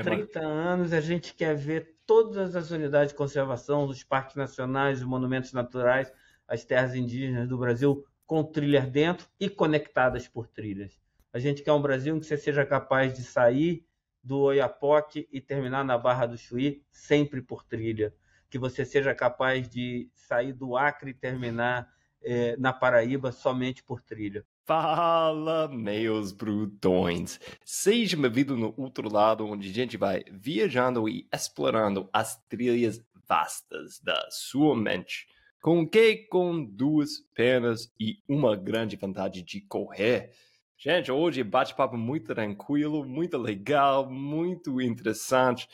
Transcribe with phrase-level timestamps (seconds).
[0.00, 4.98] Há 30 anos a gente quer ver todas as unidades de conservação, dos parques nacionais,
[4.98, 6.12] os monumentos naturais,
[6.48, 11.00] as terras indígenas do Brasil com trilhas dentro e conectadas por trilhas.
[11.32, 13.84] A gente quer um Brasil em que você seja capaz de sair
[14.22, 18.14] do Oiapoque e terminar na Barra do Chuí sempre por trilha.
[18.48, 21.92] Que você seja capaz de sair do Acre e terminar
[22.22, 24.44] é, na Paraíba somente por trilha.
[24.70, 27.40] Fala, meus brutões!
[27.64, 33.98] Seja bem-vindo no outro lado, onde a gente vai viajando e explorando as trilhas vastas
[33.98, 35.26] da sua mente.
[35.60, 36.18] Com que?
[36.30, 40.30] Com duas pernas e uma grande vontade de correr.
[40.78, 45.66] Gente, hoje bate-papo muito tranquilo, muito legal, muito interessante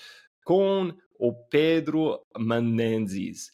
[0.43, 3.53] com o Pedro Menezes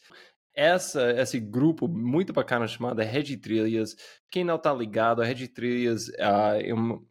[0.55, 3.95] essa, esse grupo muito bacana chamado Rede Trilhas.
[4.29, 7.01] Quem não está ligado, a Rede Trilhas uh, é, uma,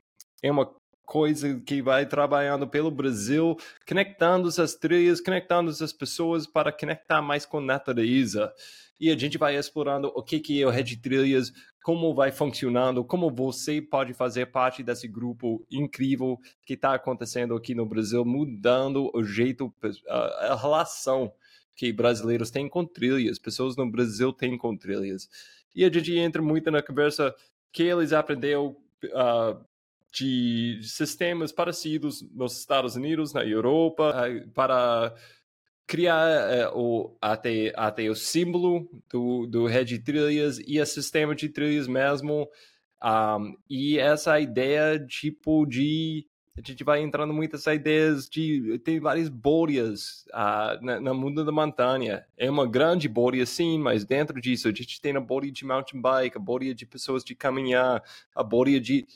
[0.42, 0.74] é uma
[1.04, 7.44] coisa que vai trabalhando pelo Brasil, conectando essas trilhas, conectando essas pessoas para conectar mais
[7.44, 8.52] com a natureza.
[8.98, 11.52] E a gente vai explorando o que, que é o Rede Trilhas,
[11.82, 17.74] como vai funcionando, como você pode fazer parte desse grupo incrível que está acontecendo aqui
[17.74, 19.74] no Brasil, mudando o jeito,
[20.08, 21.32] a relação
[21.74, 25.28] que brasileiros têm com trilhas, pessoas no Brasil têm com trilhas.
[25.74, 27.34] E a gente entra muito na conversa
[27.72, 29.64] que eles aprenderam uh,
[30.12, 35.14] de sistemas parecidos nos Estados Unidos, na Europa, uh, para
[35.86, 41.34] criar uh, o, até, até o símbolo do, do rede de trilhas e o sistema
[41.34, 42.48] de trilhas mesmo.
[43.02, 49.28] Um, e essa ideia tipo de a gente vai entrando muitas ideias de tem várias
[49.28, 54.68] bolhas uh, na, na mundo da montanha é uma grande bolha sim mas dentro disso
[54.68, 58.02] a gente tem a bolha de mountain bike a bolha de pessoas de caminhar
[58.34, 59.06] a bolha de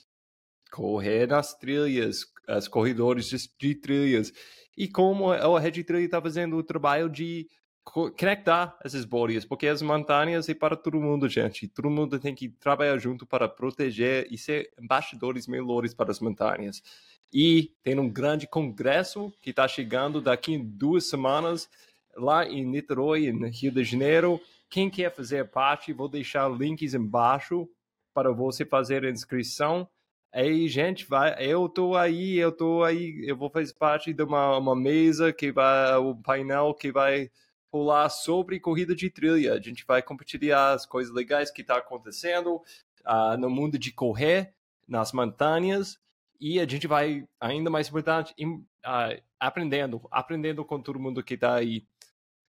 [0.71, 4.33] correr nas trilhas as corredores de, de trilhas
[4.77, 7.49] e como a rede trilha está fazendo o trabalho de
[7.87, 11.69] conectar essas bolhas, porque as montanhas é para todo mundo, gente.
[11.69, 16.83] Todo mundo tem que trabalhar junto para proteger e ser embaixadores melhores para as montanhas.
[17.33, 21.69] E tem um grande congresso que está chegando daqui duas semanas
[22.17, 24.41] lá em Niterói, no Rio de Janeiro.
[24.71, 27.69] Quem quer fazer parte, vou deixar links embaixo
[28.15, 29.89] para você fazer a inscrição.
[30.33, 34.59] Aí, gente, vai, eu tô aí, eu tô aí, eu vou fazer parte de uma,
[34.59, 37.31] uma mesa que vai, um painel que vai
[37.73, 39.55] rolar sobre corrida de trilha.
[39.55, 42.57] A gente vai compartilhar as coisas legais que está acontecendo
[43.07, 44.55] uh, no mundo de correr
[44.89, 45.99] nas montanhas
[46.41, 51.55] e a gente vai, ainda mais importante, uh, aprendendo, aprendendo com todo mundo que está
[51.55, 51.87] aí.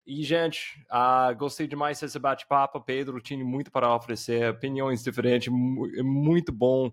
[0.06, 2.81] E, gente, uh, gostei demais desse bate-papo.
[2.81, 5.52] Pedro tinha muito para oferecer, opiniões diferentes,
[5.98, 6.92] é muito bom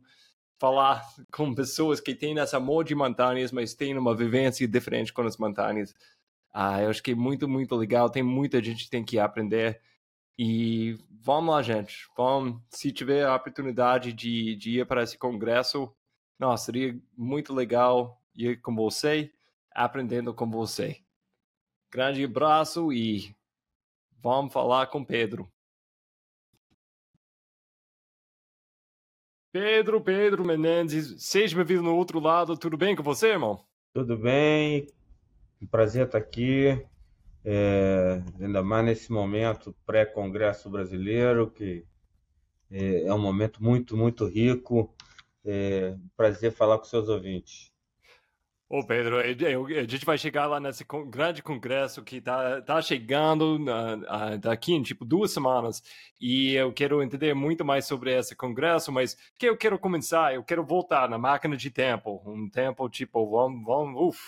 [0.59, 5.23] falar com pessoas que têm esse amor de montanhas, mas têm uma vivência diferente com
[5.23, 5.93] as montanhas.
[6.55, 8.11] Uh, eu acho que é muito, muito legal.
[8.11, 9.81] Tem muita gente que tem que aprender.
[10.39, 12.09] E vamos lá, gente.
[12.17, 15.93] Vamos, se tiver a oportunidade de, de ir para esse congresso,
[16.39, 19.33] nossa, seria muito legal ir com você,
[19.71, 20.99] aprendendo com você.
[21.91, 23.35] Grande abraço e
[24.21, 25.49] vamos falar com Pedro.
[29.53, 32.57] Pedro, Pedro Menezes, seja bem-vindo no outro lado.
[32.57, 33.65] Tudo bem com você, irmão?
[33.93, 34.89] Tudo bem.
[35.63, 36.85] Um prazer estar aqui.
[37.45, 41.87] É, ainda mais nesse momento pré-congresso brasileiro, que
[42.71, 44.93] é, é um momento muito, muito rico
[45.45, 47.75] é, prazer falar com seus ouvintes.
[48.67, 53.59] Ô Pedro, a gente vai chegar lá nesse grande congresso que tá, tá chegando
[54.41, 55.83] daqui em tipo duas semanas.
[56.19, 60.43] E eu quero entender muito mais sobre esse congresso, mas que eu quero começar, eu
[60.43, 64.19] quero voltar na máquina de tempo, um tempo tipo, vamos, vamos, uf,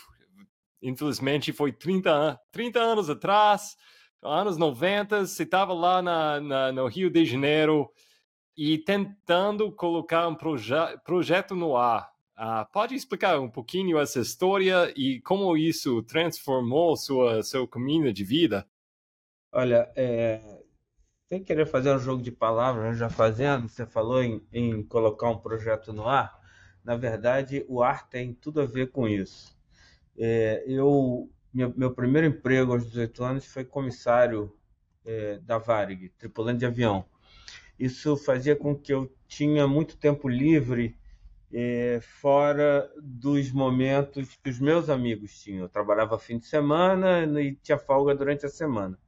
[0.82, 3.76] infelizmente foi 30, 30 anos atrás,
[4.22, 7.90] anos 90, você estava lá na, na, no Rio de Janeiro,
[8.56, 10.74] e tentando colocar um proje
[11.04, 12.10] projeto no ar.
[12.38, 18.24] Uh, pode explicar um pouquinho essa história e como isso transformou sua seu caminho de
[18.24, 18.66] vida?
[19.50, 20.40] Olha, é,
[21.28, 25.38] sem querer fazer um jogo de palavras, já fazendo, você falou em, em colocar um
[25.38, 26.38] projeto no ar.
[26.84, 29.56] Na verdade, o ar tem tudo a ver com isso.
[30.16, 34.52] É, eu, meu, meu, primeiro emprego aos 18 anos foi comissário
[35.04, 37.04] é, da Varig, tripulante de avião.
[37.78, 40.96] Isso fazia com que eu tinha muito tempo livre
[41.52, 45.62] é, fora dos momentos que os meus amigos tinham.
[45.62, 48.98] Eu trabalhava fim de semana e tinha folga durante a semana.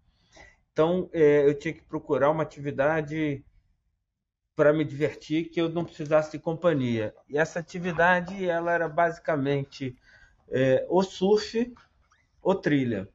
[0.73, 3.45] Então, é, eu tinha que procurar uma atividade
[4.55, 7.15] para me divertir que eu não precisasse de companhia.
[7.29, 9.97] E essa atividade ela era basicamente
[10.51, 11.73] é, ou surf
[12.43, 13.09] ou trilha.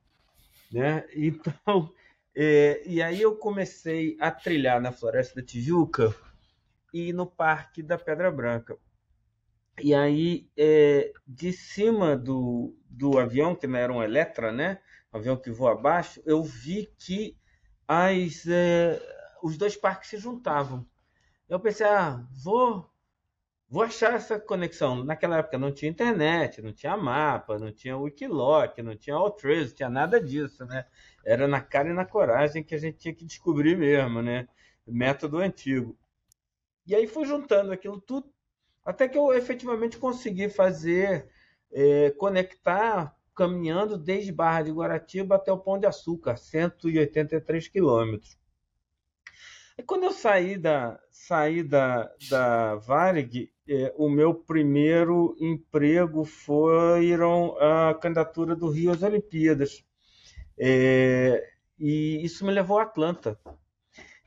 [0.72, 1.06] Né?
[1.16, 1.92] Então,
[2.35, 6.13] é, e aí eu comecei a trilhar na Floresta da Tijuca
[6.94, 8.77] e no Parque da Pedra Branca.
[9.81, 14.80] E aí, é, de cima do, do avião, que não era um Eletra, né?
[15.12, 17.35] Um avião que voa abaixo, eu vi que
[17.88, 19.01] as, é,
[19.41, 20.85] os dois parques se juntavam.
[21.50, 22.89] Eu pensei, ah, vou,
[23.69, 25.04] vou achar essa conexão.
[25.04, 29.75] Naquela época não tinha internet, não tinha mapa, não tinha Wikiloc, não tinha Alltrails, não
[29.75, 30.86] tinha nada disso, né?
[31.25, 34.48] Era na cara e na coragem que a gente tinha que descobrir mesmo, né?
[34.86, 35.98] Método antigo.
[36.86, 38.31] E aí fui juntando aquilo tudo
[38.86, 41.30] até que eu efetivamente consegui fazer,
[41.71, 48.38] é, conectar caminhando desde Barra de Guaratiba até o Pão de Açúcar, 183 quilômetros.
[49.77, 57.57] E quando eu saí da, saí da, da Varig, é, o meu primeiro emprego foram
[57.60, 59.83] a candidatura do Rio às Olimpíadas.
[60.57, 61.50] É,
[61.80, 63.39] e isso me levou a Atlanta.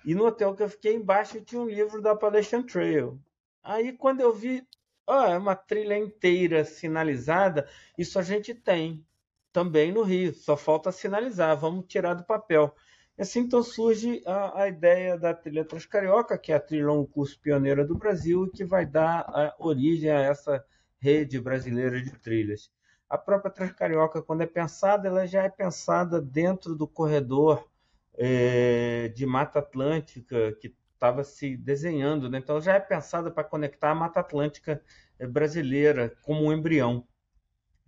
[0.04, 3.20] E no hotel que eu fiquei embaixo tinha um livro da Appalachian Trail.
[3.62, 4.66] Aí quando eu vi,
[5.06, 7.68] ó, é uma trilha inteira sinalizada,
[7.98, 9.04] isso a gente tem
[9.52, 12.74] também no Rio, só falta sinalizar, vamos tirar do papel.
[13.18, 17.06] E assim então surge a, a, ideia da trilha Transcarioca, que é a trilha um
[17.06, 20.64] curso pioneira do Brasil e que vai dar a origem a essa
[20.98, 22.70] rede brasileira de trilhas.
[23.08, 27.66] A própria Transcarioca, quando é pensada, ela já é pensada dentro do corredor
[28.14, 32.38] é, de Mata Atlântica que estava se desenhando, né?
[32.38, 34.82] então já é pensada para conectar a Mata Atlântica
[35.18, 37.06] eh, brasileira como um embrião.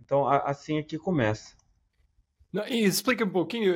[0.01, 1.57] Então, assim é que começa.
[2.51, 3.75] Não, e explica um pouquinho,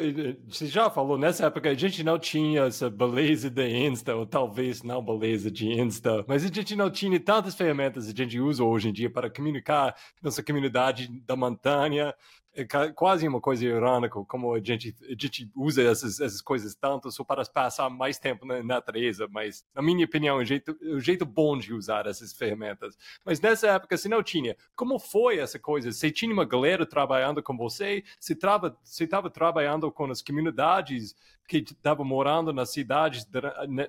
[0.49, 4.83] você já falou, nessa época a gente não tinha essa beleza de Insta, ou talvez
[4.83, 8.65] não beleza de Insta, mas a gente não tinha tantas ferramentas que a gente usa
[8.65, 12.15] hoje em dia para comunicar nossa comunidade da montanha
[12.55, 17.11] é quase uma coisa irônica como a gente, a gente usa essas, essas coisas tanto
[17.11, 21.01] só para passar mais tempo na natureza, mas na minha opinião é um jeito, um
[21.01, 22.97] jeito bom de usar essas ferramentas.
[23.25, 24.55] Mas nessa época você não tinha.
[24.77, 25.91] Como foi essa coisa?
[25.91, 28.05] Você tinha uma galera trabalhando com você?
[28.21, 31.15] Você estava você trabalhando com as comunidades
[31.49, 33.27] que estavam morando nas cidades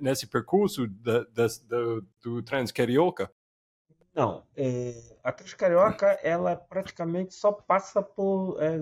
[0.02, 3.30] nesse percurso da, da, do, do Transcarioca?
[4.14, 4.94] Não, é,
[5.24, 8.80] a Transcarioca ela praticamente só passa por é,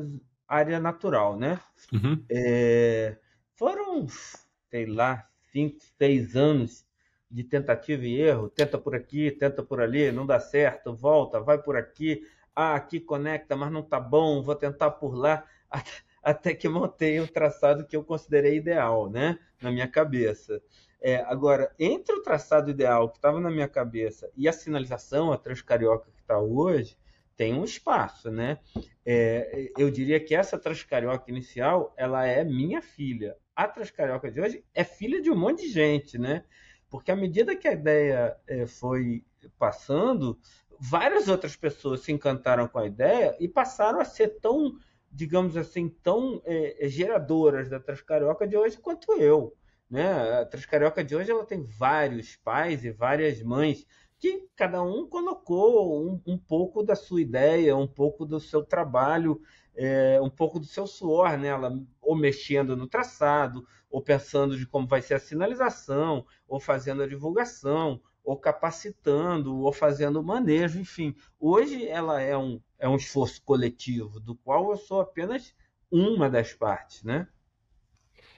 [0.48, 1.60] área natural, né?
[1.94, 2.24] Uhum.
[2.30, 3.16] É,
[3.56, 4.08] foram,
[4.70, 6.86] sei lá, cinco, seis anos
[7.30, 8.50] de tentativa e erro.
[8.50, 12.22] Tenta por aqui, tenta por ali, não dá certo, volta, vai por aqui.
[12.54, 15.46] Ah, aqui conecta, mas não tá bom, vou tentar por lá.
[16.22, 19.40] Até que montei um traçado que eu considerei ideal, né?
[19.62, 20.62] Na minha cabeça.
[21.02, 25.38] É, agora, entre o traçado ideal que estava na minha cabeça e a sinalização, a
[25.38, 26.96] Transcarioca que está hoje,
[27.36, 28.60] tem um espaço, né?
[29.04, 33.36] É, eu diria que essa Transcarioca inicial, ela é minha filha.
[33.56, 36.44] A Transcarioca de hoje é filha de um monte de gente, né?
[36.88, 39.24] Porque à medida que a ideia é, foi
[39.58, 40.38] passando,
[40.80, 44.78] várias outras pessoas se encantaram com a ideia e passaram a ser tão,
[45.12, 49.56] digamos assim, tão é, geradoras da Transcarioca de hoje quanto eu.
[49.92, 50.10] Né?
[50.40, 53.86] A Transcarioca de hoje ela tem vários pais e várias mães
[54.18, 59.42] que cada um colocou um, um pouco da sua ideia, um pouco do seu trabalho,
[59.76, 64.88] é, um pouco do seu suor nela, ou mexendo no traçado, ou pensando de como
[64.88, 71.14] vai ser a sinalização, ou fazendo a divulgação, ou capacitando, ou fazendo o manejo, enfim.
[71.38, 75.54] Hoje ela é um, é um esforço coletivo, do qual eu sou apenas
[75.92, 77.28] uma das partes, né?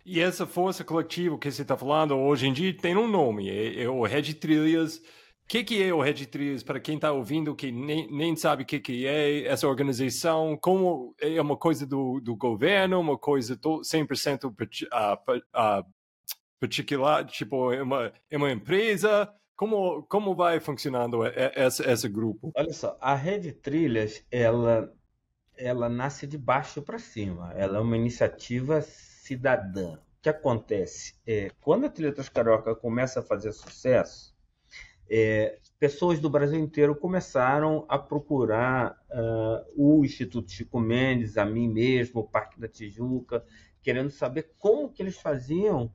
[0.06, 3.84] E essa força coletiva que você está falando hoje em dia tem um nome, é,
[3.84, 4.98] é o Red Trilhas.
[4.98, 8.64] O que, que é o Red Trilhas para quem está ouvindo que nem, nem sabe
[8.64, 10.58] o que, que é essa organização?
[10.58, 15.86] Como é uma coisa do, do governo, uma coisa 100% uh, uh,
[16.60, 19.30] particular, tipo, é uma, é uma empresa?
[19.56, 22.52] Como, como vai funcionando esse, esse grupo?
[22.56, 24.92] Olha só, a Rede Trilhas, ela,
[25.56, 27.54] ela nasce de baixo para cima.
[27.54, 28.82] Ela é uma iniciativa
[29.24, 29.94] cidadã.
[29.94, 31.16] O que acontece?
[31.26, 34.36] É, quando a Trilha Carioca começa a fazer sucesso,
[35.10, 41.68] é, pessoas do Brasil inteiro começaram a procurar uh, o Instituto Chico Mendes, a mim
[41.68, 43.44] mesmo, o Parque da Tijuca,
[43.82, 45.92] querendo saber como que eles faziam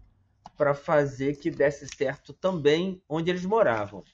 [0.57, 4.05] para fazer que desse certo também onde eles moravam.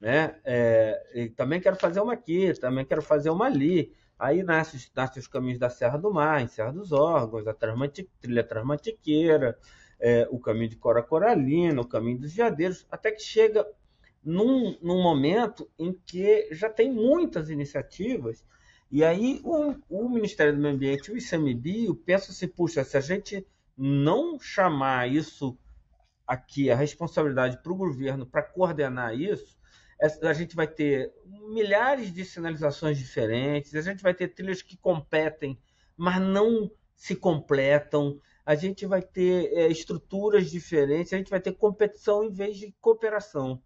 [0.00, 0.36] Né?
[0.44, 3.94] É, também quero fazer uma aqui, também quero fazer uma ali.
[4.18, 8.08] Aí nasce, nasce os caminhos da Serra do Mar, em Serra dos Órgãos, a Transmanti,
[8.20, 9.58] trilha Transmantiqueira,
[10.00, 13.66] é, o caminho de Cora Coralina, o caminho dos Veadeiros, até que chega
[14.24, 18.44] num, num momento em que já tem muitas iniciativas
[18.90, 23.00] E aí o, o Ministério do Meio Ambiente o ICMBio pensam assim, puxa, se a
[23.00, 23.46] gente
[23.76, 25.56] não chamar isso
[26.26, 29.55] aqui, a responsabilidade para o governo para coordenar isso,
[30.00, 31.12] a gente vai ter
[31.48, 35.58] milhares de sinalizações diferentes, a gente vai ter trilhas que competem,
[35.96, 41.52] mas não se completam, a gente vai ter é, estruturas diferentes, a gente vai ter
[41.52, 43.60] competição em vez de cooperação.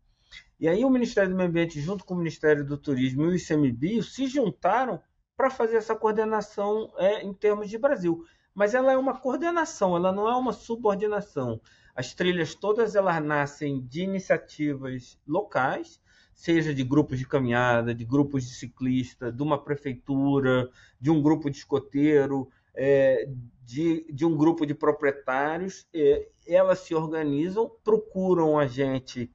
[0.59, 3.35] E aí o Ministério do Meio Ambiente, junto com o Ministério do Turismo e o
[3.35, 5.03] ICMBio, se juntaram
[5.37, 8.25] para fazer essa coordenação é, em termos de Brasil.
[8.55, 11.61] Mas ela é uma coordenação, ela não é uma subordinação.
[11.95, 16.01] As trilhas todas elas nascem de iniciativas locais,
[16.41, 21.51] seja de grupos de caminhada, de grupos de ciclista, de uma prefeitura, de um grupo
[21.51, 23.29] de escoteiro, é,
[23.63, 25.87] de, de um grupo de proprietários.
[25.93, 29.31] É, elas se organizam, procuram a gente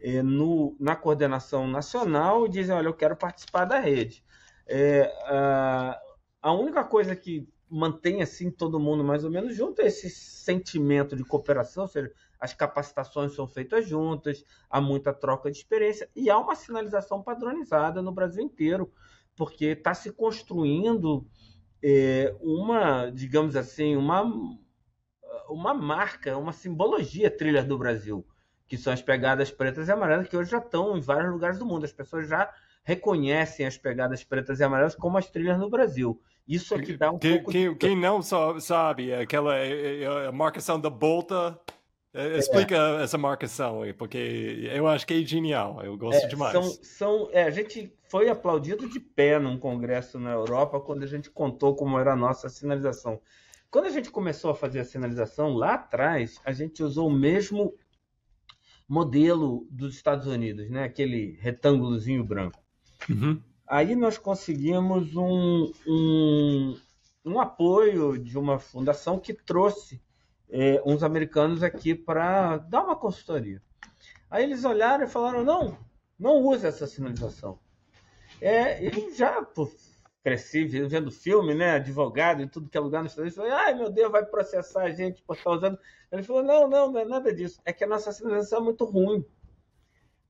[0.00, 4.24] é, no, na coordenação nacional e dizem: Olha, eu quero participar da rede.
[4.66, 6.00] É, a,
[6.42, 11.14] a única coisa que mantém assim todo mundo mais ou menos junto é esse sentimento
[11.14, 16.30] de cooperação, ou seja, as capacitações são feitas juntas, há muita troca de experiência e
[16.30, 18.90] há uma sinalização padronizada no Brasil inteiro,
[19.36, 21.26] porque está se construindo
[21.82, 24.22] é, uma, digamos assim, uma,
[25.48, 28.26] uma marca, uma simbologia trilha do Brasil,
[28.66, 31.66] que são as pegadas pretas e amarelas, que hoje já estão em vários lugares do
[31.66, 31.84] mundo.
[31.84, 32.50] As pessoas já
[32.82, 36.20] reconhecem as pegadas pretas e amarelas como as trilhas no Brasil.
[36.48, 37.52] Isso aqui dá um quem, pouco...
[37.52, 37.76] Quem, de...
[37.76, 41.79] quem não sabe, aquela é, é, a marcação da bolta é,
[42.12, 43.04] Explica é.
[43.04, 46.52] essa marcação aí, porque eu acho que é genial, eu gosto é, demais.
[46.52, 51.06] São, são, é, a gente foi aplaudido de pé num congresso na Europa quando a
[51.06, 53.20] gente contou como era a nossa sinalização.
[53.70, 57.72] Quando a gente começou a fazer a sinalização lá atrás, a gente usou o mesmo
[58.88, 60.82] modelo dos Estados Unidos, né?
[60.82, 62.60] aquele retângulozinho branco.
[63.08, 63.40] Uhum.
[63.68, 66.76] Aí nós conseguimos um, um,
[67.24, 70.02] um apoio de uma fundação que trouxe
[70.50, 73.62] é, uns americanos aqui para dar uma consultoria.
[74.30, 75.78] Aí eles olharam e falaram: não,
[76.18, 77.58] não use essa sinalização.
[78.40, 79.70] É, e já pô,
[80.22, 83.90] cresci vendo filme, né, advogado em tudo que é lugar nos Estados Unidos, ai meu
[83.90, 85.78] Deus, vai processar a gente por estar usando.
[86.10, 88.84] Ele falou: não, não, não é nada disso, é que a nossa sinalização é muito
[88.84, 89.24] ruim.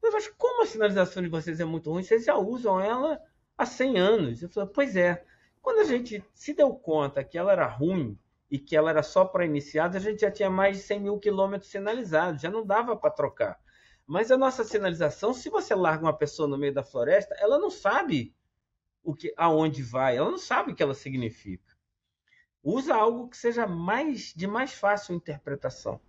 [0.02, 2.02] Eu falei, como a sinalização de vocês é muito ruim?
[2.02, 3.20] Vocês já usam ela
[3.56, 4.42] há 100 anos.
[4.42, 5.24] Eu falei, pois é.
[5.60, 8.18] Quando a gente se deu conta que ela era ruim,
[8.50, 11.18] e que ela era só para iniciados, a gente já tinha mais de 100 mil
[11.18, 13.60] quilômetros sinalizados, já não dava para trocar.
[14.06, 17.70] Mas a nossa sinalização, se você larga uma pessoa no meio da floresta, ela não
[17.70, 18.34] sabe
[19.04, 21.76] o que, aonde vai, ela não sabe o que ela significa.
[22.62, 26.00] Usa algo que seja mais de mais fácil interpretação.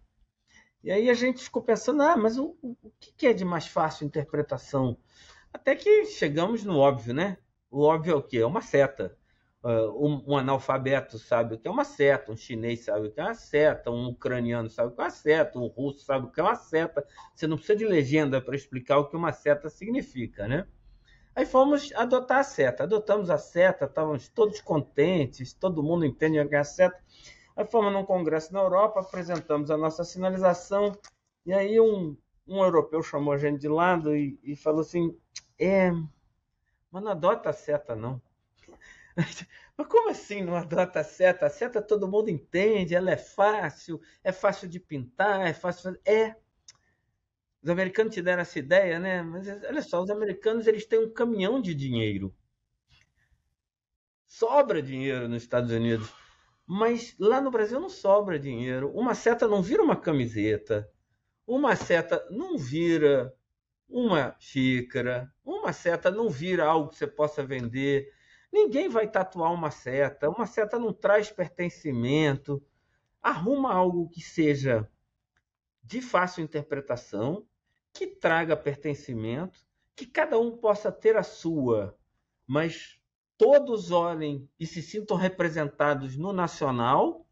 [0.84, 4.06] E aí a gente ficou pensando, ah, mas o, o que é de mais fácil
[4.06, 4.98] interpretação?
[5.54, 7.38] Até que chegamos no óbvio, né?
[7.70, 8.40] O óbvio é o quê?
[8.40, 9.16] É uma seta.
[9.64, 13.20] Uh, um, um, analfabeto sabe o que é uma seta, um chinês sabe o que
[13.20, 16.32] é uma seta, um ucraniano sabe o que é uma seta, um russo sabe o
[16.32, 17.06] que é uma seta.
[17.36, 20.66] Você não precisa de legenda para explicar o que uma seta significa, né?
[21.36, 22.84] Aí fomos adotar a seta.
[22.84, 27.00] Adotamos a seta, estávamos todos contentes, todo mundo entende o que é a seta.
[27.56, 30.92] Aí fomos num congresso na Europa, apresentamos a nossa sinalização,
[31.46, 35.16] e aí um, um europeu chamou a gente de lado e, e falou assim:
[35.60, 35.92] É,
[36.92, 38.22] mas não adota a seta, não.
[39.78, 41.46] Mas como assim não adota a seta?
[41.46, 45.98] A seta todo mundo entende, ela é fácil, é fácil de pintar, é fácil.
[46.06, 46.36] É.
[47.62, 49.22] Os americanos te deram essa ideia, né?
[49.22, 52.36] Mas olha só, os americanos eles têm um caminhão de dinheiro.
[54.26, 56.12] Sobra dinheiro nos Estados Unidos.
[56.66, 58.92] Mas lá no Brasil não sobra dinheiro.
[58.96, 60.90] Uma seta não vira uma camiseta.
[61.46, 63.34] Uma seta não vira
[63.90, 65.32] uma xícara.
[65.44, 68.12] Uma seta não vira algo que você possa vender
[68.52, 70.30] Ninguém vai tatuar uma seta.
[70.30, 72.62] Uma seta não traz pertencimento.
[73.22, 74.90] Arruma algo que seja
[75.84, 77.46] de fácil interpretação,
[77.94, 79.60] que traga pertencimento,
[79.96, 81.98] que cada um possa ter a sua,
[82.48, 83.00] mas
[83.38, 87.28] todos olhem e se sintam representados no nacional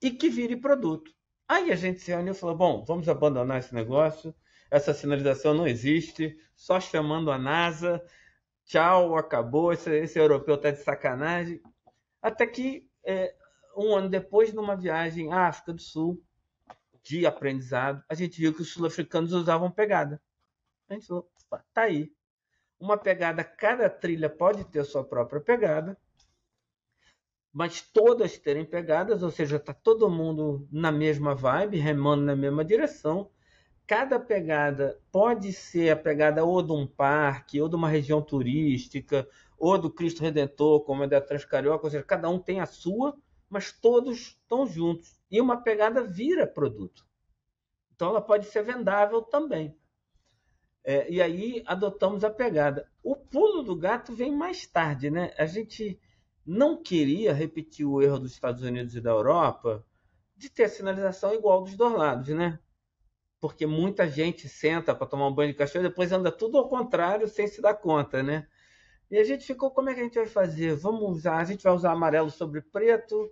[0.00, 1.12] e que vire produto.
[1.46, 4.34] Aí a gente se reuniu e falou: bom, vamos abandonar esse negócio,
[4.70, 8.04] essa sinalização não existe, só chamando a NASA,
[8.68, 11.60] tchau, acabou, esse, esse europeu está de sacanagem.
[12.22, 13.34] Até que é,
[13.76, 16.22] um ano depois, numa viagem à África do Sul,
[17.02, 20.20] de aprendizado, a gente viu que os sul-africanos usavam pegada.
[20.88, 21.28] A gente falou,
[21.72, 22.12] tá aí.
[22.78, 25.98] Uma pegada, cada trilha pode ter sua própria pegada,
[27.52, 32.64] mas todas terem pegadas, ou seja, tá todo mundo na mesma vibe, remando na mesma
[32.64, 33.30] direção,
[33.88, 39.26] cada pegada pode ser a pegada ou de um parque, ou de uma região turística,
[39.58, 43.16] ou do Cristo Redentor, como é da Transcarioca, ou seja, cada um tem a sua,
[43.48, 45.18] mas todos estão juntos.
[45.30, 47.06] E uma pegada vira produto.
[47.94, 49.74] Então ela pode ser vendável também.
[50.84, 52.86] É, e aí adotamos a pegada.
[53.02, 55.32] O pulo do gato vem mais tarde, né?
[55.38, 55.98] A gente
[56.44, 59.82] não queria repetir o erro dos Estados Unidos e da Europa
[60.36, 62.58] de ter sinalização igual dos dois lados, né?
[63.40, 67.28] Porque muita gente senta para tomar um banho de cachorro depois anda tudo ao contrário
[67.28, 68.46] sem se dar conta, né?
[69.10, 70.74] E a gente ficou, como é que a gente vai fazer?
[70.76, 73.30] Vamos usar, a gente vai usar amarelo sobre preto,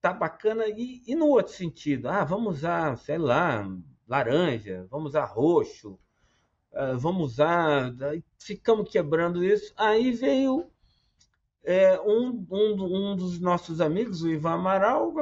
[0.00, 0.66] tá bacana.
[0.66, 3.64] E, e no outro sentido, ah, vamos usar, sei lá,
[4.08, 5.98] laranja, vamos usar roxo,
[6.72, 7.92] uh, vamos usar.
[8.38, 9.72] Ficamos quebrando isso.
[9.76, 10.70] Aí veio
[11.62, 15.12] é, um, um, um dos nossos amigos, o Ivan Amaral,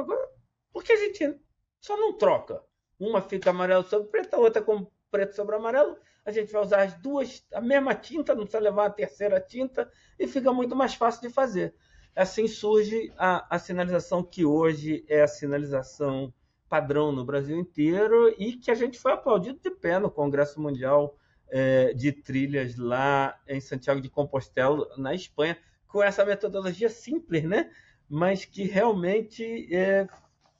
[0.71, 1.39] porque a gente
[1.79, 2.61] só não troca.
[3.03, 5.97] Uma fica amarelo sobre preto, a outra com preto sobre amarelo.
[6.25, 9.91] A gente vai usar as duas, a mesma tinta, não precisa levar a terceira tinta
[10.17, 11.75] e fica muito mais fácil de fazer.
[12.15, 16.33] Assim surge a, a sinalização que hoje é a sinalização
[16.69, 21.17] padrão no Brasil inteiro e que a gente foi aplaudido de pé no Congresso Mundial
[21.49, 25.57] é, de Trilhas lá em Santiago de Compostela, na Espanha,
[25.87, 27.69] com essa metodologia simples, né?
[28.09, 30.07] Mas que realmente é,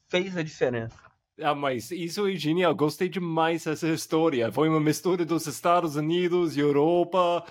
[0.10, 1.13] fez a diferença.
[1.42, 2.76] Ah, mas isso é genial.
[2.76, 4.52] Gostei demais dessa história.
[4.52, 7.44] Foi uma mistura dos Estados Unidos, Europa,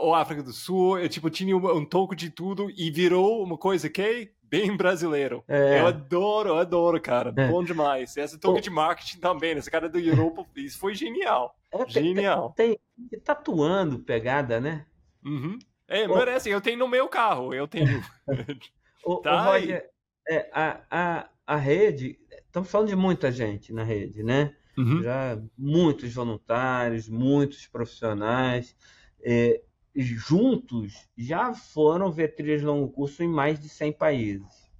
[0.00, 0.98] ou África do Sul.
[0.98, 5.42] Eu, tipo, tinha um, um toque de tudo e virou uma coisa que bem brasileiro.
[5.48, 5.80] É.
[5.80, 7.32] Eu adoro, eu adoro, cara.
[7.34, 7.48] É.
[7.48, 8.14] Bom demais.
[8.18, 9.56] Essa toque de marketing também.
[9.56, 11.56] Esse cara do Europa, isso foi genial.
[11.72, 12.52] É, genial.
[12.54, 12.78] Tem,
[13.10, 14.84] tem, tatuando pegada, né?
[15.24, 15.58] Uhum.
[15.88, 16.50] É, merece.
[16.50, 17.54] Eu tenho no meu carro.
[17.54, 18.02] Eu tenho.
[19.06, 19.88] o, tá o Roger,
[20.28, 22.18] é, a, a, a rede,
[22.52, 24.54] estamos falando de muita gente na rede, né?
[24.76, 25.02] Uhum.
[25.02, 28.76] Já muitos voluntários, muitos profissionais,
[29.22, 29.62] é,
[29.96, 34.70] juntos já foram ver trilhas de longo curso em mais de 100 países.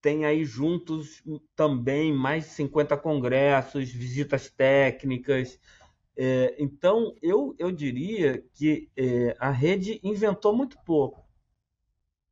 [0.00, 1.22] Tem aí juntos
[1.54, 5.60] também mais de 50 congressos, visitas técnicas.
[6.16, 11.22] É, então, eu, eu diria que é, a rede inventou muito pouco.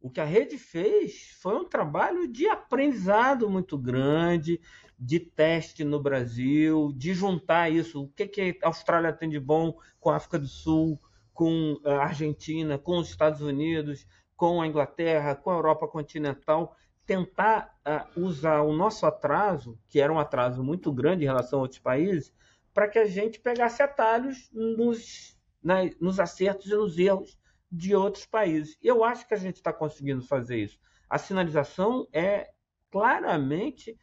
[0.01, 4.59] O que a rede fez foi um trabalho de aprendizado muito grande,
[4.99, 8.05] de teste no Brasil, de juntar isso.
[8.05, 10.99] O que, que a Austrália tem de bom com a África do Sul,
[11.35, 16.75] com a Argentina, com os Estados Unidos, com a Inglaterra, com a Europa continental.
[17.05, 21.63] Tentar uh, usar o nosso atraso, que era um atraso muito grande em relação a
[21.63, 22.33] outros países,
[22.73, 27.40] para que a gente pegasse atalhos nos, na, nos acertos e nos erros
[27.71, 28.77] de outros países.
[28.83, 30.79] Eu acho que a gente está conseguindo fazer isso.
[31.09, 32.51] A sinalização é
[32.91, 33.97] claramente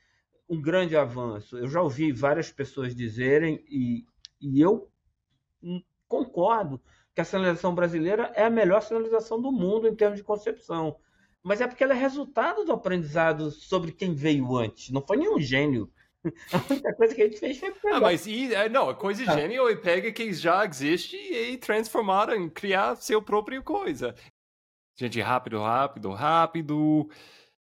[0.49, 1.57] um grande avanço.
[1.57, 4.05] Eu já ouvi várias pessoas dizerem, e,
[4.39, 4.89] e eu
[6.07, 6.81] concordo,
[7.13, 10.95] que a sinalização brasileira é a melhor sinalização do mundo em termos de concepção.
[11.43, 14.89] Mas é porque ela é resultado do aprendizado sobre quem veio antes.
[14.91, 15.91] Não foi nenhum gênio
[16.51, 17.97] A única coisa que a gente fez foi pegar.
[17.97, 19.35] Ah, mas e, é, não, a coisa ah.
[19.35, 24.15] genial é pegar que já existe e transformar em criar seu próprio coisa.
[24.95, 27.09] Gente, rápido, rápido, rápido.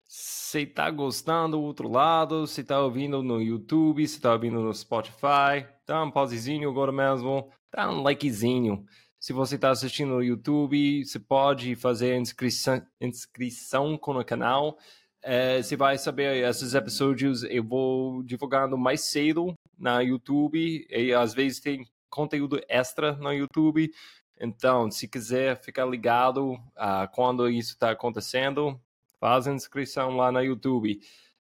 [0.06, 4.74] Se tá gostando do outro lado, se tá ouvindo no YouTube, se tá ouvindo no
[4.74, 8.86] Spotify, dá um pausezinho agora mesmo, dá um likezinho.
[9.17, 14.78] Se você está assistindo no YouTube, você pode fazer inscrição, inscrição com o canal.
[15.23, 21.34] É, você vai saber esses episódios eu vou divulgando mais cedo na YouTube e às
[21.34, 23.91] vezes tem conteúdo extra no YouTube.
[24.39, 28.81] Então, se quiser ficar ligado uh, quando isso está acontecendo,
[29.19, 30.99] faz a inscrição lá no YouTube,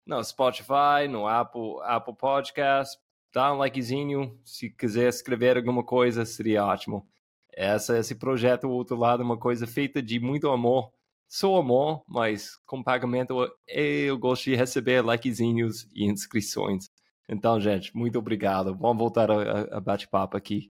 [0.06, 3.00] no Spotify, no Apple, Apple Podcast,
[3.34, 4.38] dá um likezinho.
[4.44, 7.08] Se quiser escrever alguma coisa, seria ótimo.
[7.54, 10.92] Essa, esse projeto, o outro lado, é uma coisa feita de muito amor
[11.32, 16.90] sou amor, mas com pagamento eu gosto de receber likezinhos e inscrições.
[17.30, 18.76] Então, gente, muito obrigado.
[18.78, 20.70] Vamos voltar a, a bate-papo aqui.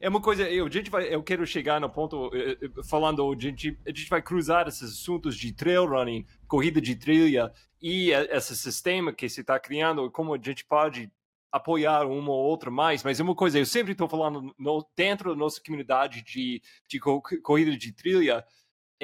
[0.00, 3.32] É uma coisa, eu, a gente vai, eu quero chegar no ponto, eh, eh, falando,
[3.32, 8.10] a gente, a gente vai cruzar esses assuntos de trail running, corrida de trilha e
[8.10, 11.08] esse sistema que se está criando, como a gente pode
[11.52, 15.30] apoiar uma ou outra mais, mas é uma coisa, eu sempre estou falando no, dentro
[15.30, 18.44] da nossa comunidade de, de corrida de trilha,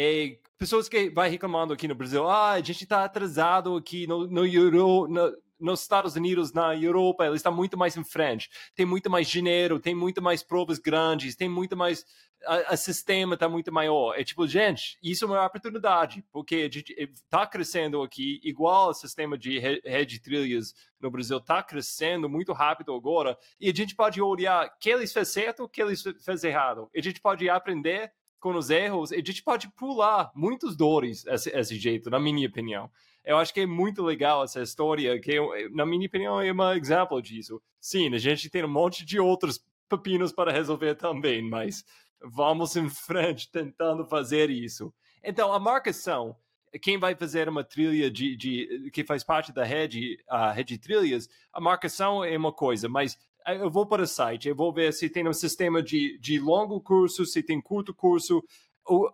[0.00, 4.28] é, pessoas que vai reclamando aqui no Brasil, ah, a gente está atrasado aqui no,
[4.28, 8.86] no, Euro, no, nos Estados Unidos, na Europa, ele está muito mais em frente, tem
[8.86, 12.04] muito mais dinheiro, tem muito mais provas grandes, tem muito mais,
[12.46, 14.14] a sistema está muito maior.
[14.16, 18.94] É tipo, gente, isso é uma oportunidade, porque a gente está crescendo aqui, igual o
[18.94, 23.96] sistema de rede de trilhas no Brasil está crescendo muito rápido agora, e a gente
[23.96, 27.50] pode olhar o que eles fez certo, o que eles fez errado, a gente pode
[27.50, 32.46] aprender com os erros, a gente pode pular muitos dores esse, esse jeito, na minha
[32.46, 32.90] opinião.
[33.24, 35.38] Eu acho que é muito legal essa história, que
[35.72, 37.60] na minha opinião é um exemplo disso.
[37.80, 41.84] Sim, a gente tem um monte de outros pepinos para resolver também, mas
[42.22, 44.92] vamos em frente tentando fazer isso.
[45.22, 46.36] Então, a marcação,
[46.80, 50.80] quem vai fazer uma trilha de, de que faz parte da rede, a rede de
[50.80, 53.18] trilhas, a marcação é uma coisa, mas
[53.54, 56.80] eu vou para o site, eu vou ver se tem um sistema de, de longo
[56.80, 58.42] curso, se tem curto curso.
[58.84, 59.10] Ou,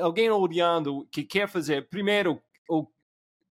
[0.00, 2.86] alguém olhando que quer fazer, primeiro, o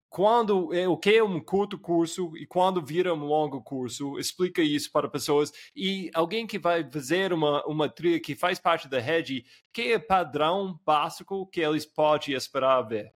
[0.09, 4.61] quando é o que é um curto curso e quando vira um longo curso, explica
[4.61, 8.99] isso para pessoas e alguém que vai fazer uma uma trilha que faz parte da
[8.99, 9.43] rede,
[9.73, 13.13] que é padrão básico que eles podem esperar ver.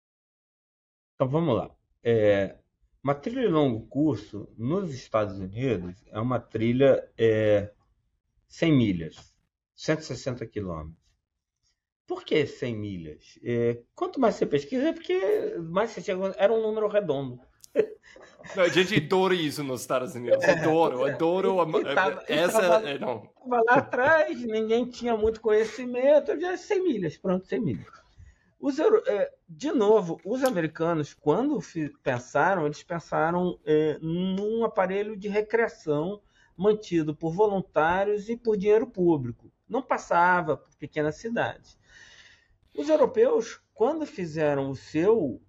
[1.16, 1.72] Então vamos lá.
[2.04, 2.58] É,
[3.04, 7.72] uma trilha de longo curso nos Estados Unidos é uma trilha é,
[8.48, 9.36] 100 milhas,
[9.76, 11.02] 160 quilômetros.
[12.06, 13.40] Por que 100 milhas?
[13.44, 16.36] É, quanto mais você pesquisa, é porque mais você chega.
[16.38, 17.40] Era um número redondo.
[18.56, 20.44] Não, a gente adora isso nos Estados Unidos.
[20.44, 21.62] Adoro, adoro.
[21.62, 22.60] A, tava, essa.
[22.60, 23.20] Tava, é, não.
[23.22, 26.38] Tava lá atrás, ninguém tinha muito conhecimento.
[26.40, 28.01] Já 100 milhas, pronto, 100 milhas.
[28.62, 31.60] Os, é, de novo, os americanos, quando
[32.04, 36.22] pensaram, eles pensaram é, num aparelho de recreação
[36.56, 39.52] mantido por voluntários e por dinheiro público.
[39.68, 41.76] Não passava por pequenas cidades.
[42.78, 45.42] Os europeus, quando fizeram o seu,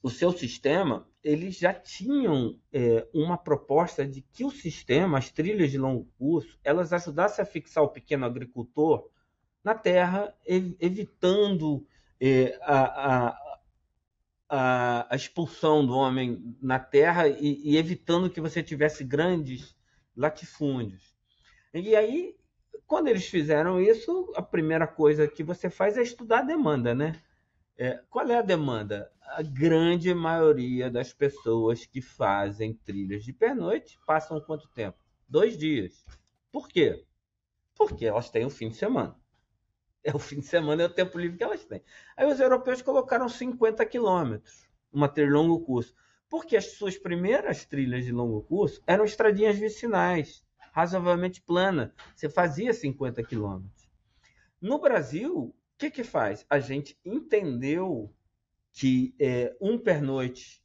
[0.00, 5.72] o seu sistema, eles já tinham é, uma proposta de que o sistema, as trilhas
[5.72, 9.10] de longo curso, elas ajudassem a fixar o pequeno agricultor
[9.64, 11.84] na terra, evitando
[12.20, 12.84] é, a,
[13.28, 13.58] a,
[14.48, 19.76] a, a, expulsão do homem na terra e, e evitando que você tivesse grandes
[20.16, 21.14] latifúndios.
[21.74, 22.36] E aí
[22.86, 27.20] quando eles fizeram isso, a primeira coisa que você faz é estudar a demanda, né?
[27.76, 29.10] É, qual é a demanda?
[29.20, 34.96] A grande maioria das pessoas que fazem trilhas de pernoite passam quanto tempo?
[35.28, 36.04] Dois dias.
[36.52, 37.04] Por quê?
[37.74, 39.20] Porque elas têm o fim de semana.
[40.06, 41.82] É o fim de semana, é o tempo livre que elas têm.
[42.16, 45.92] Aí os europeus colocaram 50 quilômetros, uma trilha longo curso.
[46.28, 51.92] Porque as suas primeiras trilhas de longo curso eram estradinhas vicinais razoavelmente plana.
[52.14, 53.90] Você fazia 50 quilômetros.
[54.60, 56.46] No Brasil, o que, que faz?
[56.48, 58.14] A gente entendeu
[58.72, 60.62] que é, um pernoite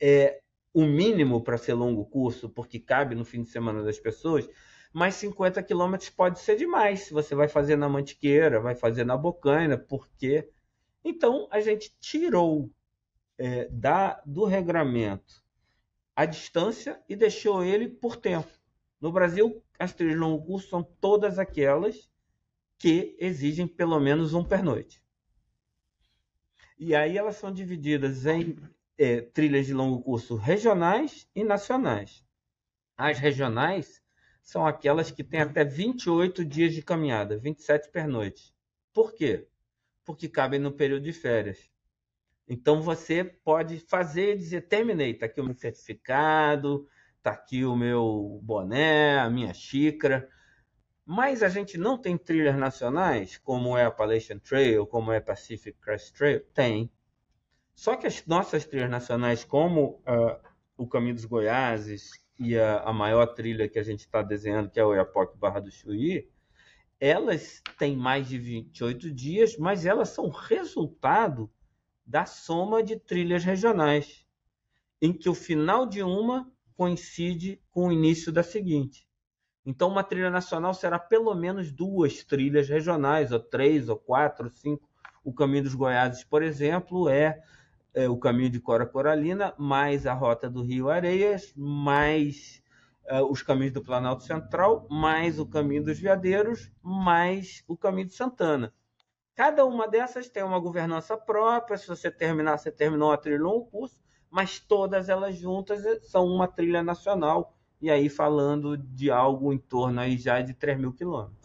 [0.00, 0.40] é
[0.74, 4.48] o mínimo para ser longo curso, porque cabe no fim de semana das pessoas,
[4.92, 7.00] mas 50 quilômetros pode ser demais.
[7.00, 10.48] Se você vai fazer na Mantiqueira, vai fazer na Bocaina, porque.
[11.04, 12.70] Então, a gente tirou
[13.38, 15.42] é, da, do regramento
[16.14, 18.50] a distância e deixou ele por tempo.
[19.00, 22.10] No Brasil, as trilhas longo curso são todas aquelas
[22.76, 25.02] que exigem pelo menos um pernoite.
[26.78, 28.56] E aí elas são divididas em
[28.98, 32.24] é, trilhas de longo curso regionais e nacionais.
[32.96, 33.99] As regionais
[34.42, 38.54] são aquelas que têm até 28 dias de caminhada, 27 pernoites.
[38.92, 39.46] Por quê?
[40.04, 41.70] Porque cabem no período de férias.
[42.48, 46.88] Então você pode fazer e dizer, terminei, está aqui o meu certificado,
[47.22, 50.28] tá aqui o meu boné, a minha xícara.
[51.04, 55.22] Mas a gente não tem trilhas nacionais, como é a Appalachian Trail, como é a
[55.22, 56.40] Pacific Crest Trail?
[56.52, 56.90] Tem.
[57.74, 60.40] Só que as nossas trilhas nacionais, como uh,
[60.76, 64.80] o Caminho dos Goiáses e a, a, maior trilha que a gente está desenhando, que
[64.80, 66.26] é o Oiapoque Barra do Chuí,
[66.98, 71.50] elas têm mais de 28 dias, mas elas são resultado
[72.04, 74.26] da soma de trilhas regionais,
[75.02, 79.06] em que o final de uma coincide com o início da seguinte.
[79.64, 84.50] Então, uma trilha nacional será pelo menos duas trilhas regionais, ou três, ou quatro, ou
[84.50, 84.88] cinco.
[85.22, 87.42] O Caminho dos Goiáses, por exemplo, é,
[87.94, 92.62] é o caminho de Cora Coralina, mais a Rota do Rio Areias, mais
[93.06, 98.14] é, os caminhos do Planalto Central, mais o Caminho dos Veadeiros, mais o Caminho de
[98.14, 98.72] Santana.
[99.34, 101.78] Cada uma dessas tem uma governança própria.
[101.78, 103.98] Se você terminar, você terminou a trilha longo curso
[104.30, 110.00] mas todas elas juntas são uma trilha nacional, e aí falando de algo em torno
[110.00, 111.39] aí já de 3 mil quilômetros.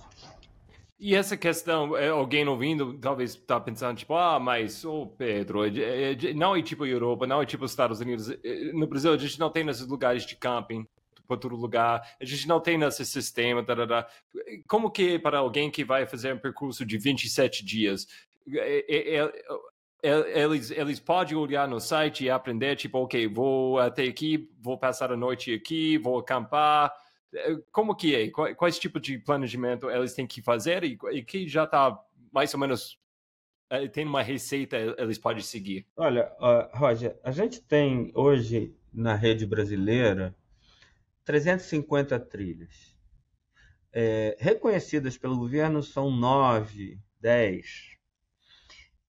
[1.05, 6.13] E essa questão, é, alguém ouvindo talvez está pensando, tipo, ah, mas, ô Pedro, é,
[6.13, 8.35] é, não é tipo Europa, não é tipo Estados Unidos.
[8.73, 10.83] No Brasil, a gente não tem nesses lugares de camping
[11.27, 13.63] por todo lugar, a gente não tem nesse sistema.
[13.63, 14.07] Tarará.
[14.67, 18.07] Como que para alguém que vai fazer um percurso de 27 dias,
[20.01, 25.11] eles, eles podem olhar no site e aprender, tipo, ok, vou até aqui, vou passar
[25.11, 26.91] a noite aqui, vou acampar.
[27.71, 28.29] Como que é?
[28.29, 31.99] Quais, tipos de planejamento eles têm que fazer e, e que já está
[32.31, 32.99] mais ou menos
[33.69, 35.87] é, tem uma receita eles podem seguir?
[35.95, 40.35] Olha, uh, Roger, a gente tem hoje na rede brasileira
[41.23, 42.95] 350 trilhas.
[43.91, 47.97] É, reconhecidas pelo governo são nove, dez.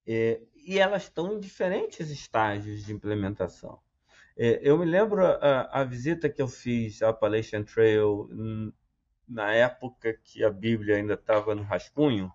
[0.06, 3.80] É, e elas estão em diferentes estágios de implementação.
[4.36, 8.28] É, eu me lembro a, a, visita que eu fiz à Appalachian Trail
[9.28, 12.32] na época que a Bíblia ainda estava no rascunho,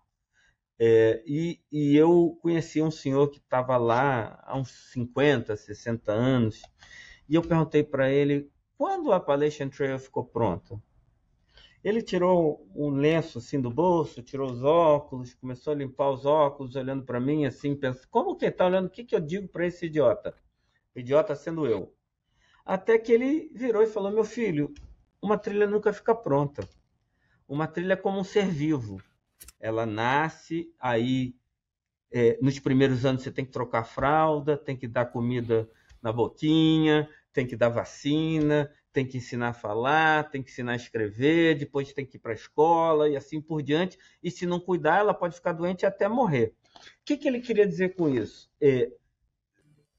[0.78, 6.62] é, e, e, eu conheci um senhor que estava lá há uns 50, 60 anos,
[7.28, 10.80] e eu perguntei para ele quando a Appalachian Trail ficou pronta.
[11.82, 16.76] Ele tirou um lenço assim do bolso, tirou os óculos, começou a limpar os óculos,
[16.76, 18.86] olhando para mim assim, pensando, como que está olhando?
[18.86, 20.34] O que, que eu digo para esse idiota?
[20.98, 21.94] Idiota sendo eu.
[22.64, 24.72] Até que ele virou e falou: Meu filho,
[25.20, 26.68] uma trilha nunca fica pronta.
[27.48, 29.02] Uma trilha é como um ser vivo.
[29.58, 31.34] Ela nasce, aí
[32.10, 35.68] é, nos primeiros anos você tem que trocar fralda, tem que dar comida
[36.02, 40.76] na boquinha, tem que dar vacina, tem que ensinar a falar, tem que ensinar a
[40.76, 43.98] escrever, depois tem que ir para a escola e assim por diante.
[44.22, 46.54] E se não cuidar, ela pode ficar doente até morrer.
[46.74, 48.50] O que, que ele queria dizer com isso?
[48.60, 48.90] É,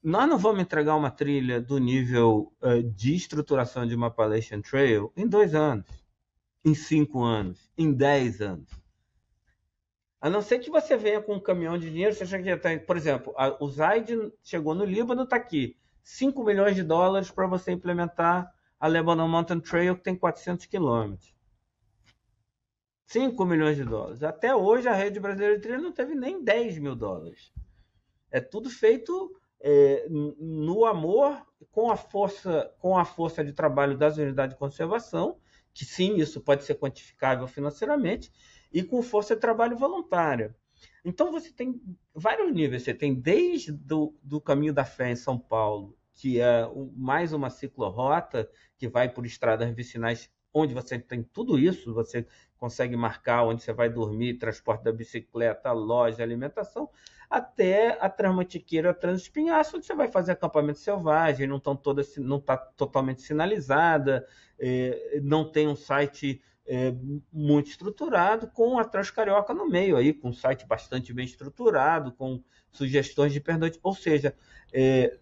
[0.02, 5.12] nós não vamos entregar uma trilha do nível uh, de estruturação de uma Appalachian Trail
[5.16, 5.86] em dois anos,
[6.64, 8.70] em cinco anos, em dez anos.
[10.20, 12.96] A não ser que você venha com um caminhão de dinheiro, você que tá, por
[12.96, 17.72] exemplo, a, o Zaid chegou no Líbano, está aqui, 5 milhões de dólares para você
[17.72, 21.34] implementar a Lebanon Mountain Trail, que tem 400 quilômetros.
[23.06, 24.22] 5 milhões de dólares.
[24.22, 27.52] Até hoje a rede brasileira de trilha não teve nem 10 mil dólares.
[28.30, 34.16] É tudo feito é, no amor com a força com a força de trabalho das
[34.16, 35.38] unidades de conservação,
[35.72, 38.32] que sim, isso pode ser quantificável financeiramente,
[38.72, 40.56] e com força de trabalho voluntária.
[41.04, 41.80] Então você tem
[42.14, 42.82] vários níveis.
[42.82, 47.50] Você tem desde do, do caminho da fé em São Paulo, que é mais uma
[47.50, 52.26] ciclorota que vai por estradas vicinais onde você tem tudo isso, você
[52.58, 56.90] consegue marcar onde você vai dormir, transporte da bicicleta, loja, alimentação,
[57.28, 61.78] até a Transmantiqueira Transespinhaço, onde você vai fazer acampamento selvagem, não está
[62.18, 64.26] não tá totalmente sinalizada,
[64.58, 66.92] é, não tem um site é,
[67.32, 72.42] muito estruturado, com a Transcarioca no meio aí, com um site bastante bem estruturado, com
[72.70, 73.78] sugestões de pernoite.
[73.82, 74.36] Ou seja,
[74.72, 75.18] é,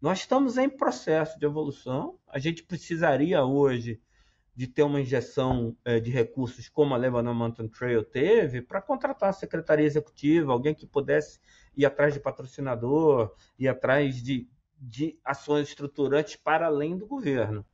[0.00, 2.18] nós estamos em processo de evolução.
[2.26, 4.00] A gente precisaria hoje
[4.60, 9.30] de ter uma injeção é, de recursos como a Lebanon Mountain Trail teve para contratar
[9.30, 11.40] a secretaria executiva, alguém que pudesse
[11.74, 14.46] ir atrás de patrocinador, ir atrás de,
[14.78, 17.64] de ações estruturantes para além do governo.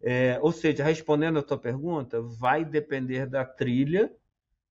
[0.00, 4.10] É, ou seja, respondendo a tua pergunta, vai depender da trilha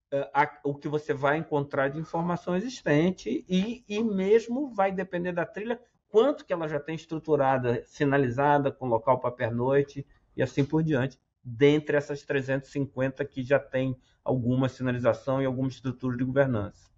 [0.10, 5.34] é, a, o que você vai encontrar de informação existente e, e mesmo vai depender
[5.34, 10.04] da trilha quanto que ela já tem estruturada, sinalizada, com local para pernoite
[10.36, 16.16] e assim por diante, dentre essas 350 que já tem alguma sinalização e alguma estrutura
[16.16, 16.92] de governança.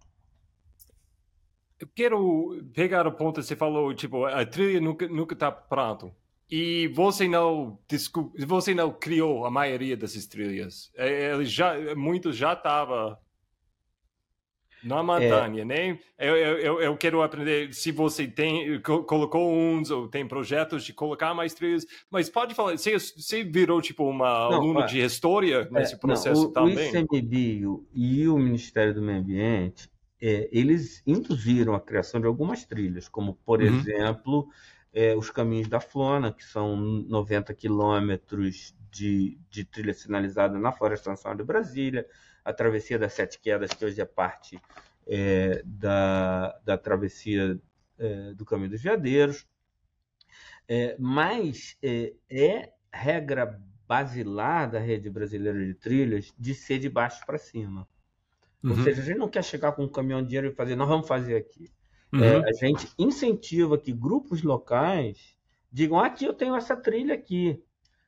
[1.78, 6.14] Eu quero pegar o ponto que você falou, tipo, a trilha nunca nunca está pronto.
[6.48, 7.78] E você não
[8.46, 10.92] você não criou a maioria dessas trilhas.
[10.94, 12.54] É, ele já muito já
[14.86, 15.64] estava na montanha, é.
[15.64, 15.98] né?
[16.18, 21.34] Eu, eu, eu quero aprender se você tem colocou uns ou tem projetos de colocar
[21.34, 25.70] mais trilhas, mas pode falar, você, você virou tipo uma não, aluno de história é,
[25.70, 26.76] nesse processo não, o, também?
[26.76, 32.64] O ICMBio e o Ministério do Meio Ambiente, é, eles induziram a criação de algumas
[32.64, 33.66] trilhas, como por uhum.
[33.66, 34.48] exemplo
[34.92, 41.10] é, os caminhos da Flona, que são 90 quilômetros de, de trilha sinalizada na Floresta
[41.10, 42.06] Nacional de Brasília,
[42.46, 44.60] a travessia das Sete Quedas, que hoje é parte
[45.04, 47.60] é, da, da travessia
[47.98, 49.44] é, do Caminho dos Veadeiros.
[50.68, 57.26] É, mas é, é regra basilar da rede brasileira de trilhas de ser de baixo
[57.26, 57.88] para cima.
[58.62, 58.70] Uhum.
[58.70, 60.88] Ou seja, a gente não quer chegar com um caminhão de dinheiro e fazer, nós
[60.88, 61.68] vamos fazer aqui.
[62.12, 62.22] Uhum.
[62.22, 65.36] É, a gente incentiva que grupos locais
[65.72, 67.60] digam: aqui eu tenho essa trilha aqui,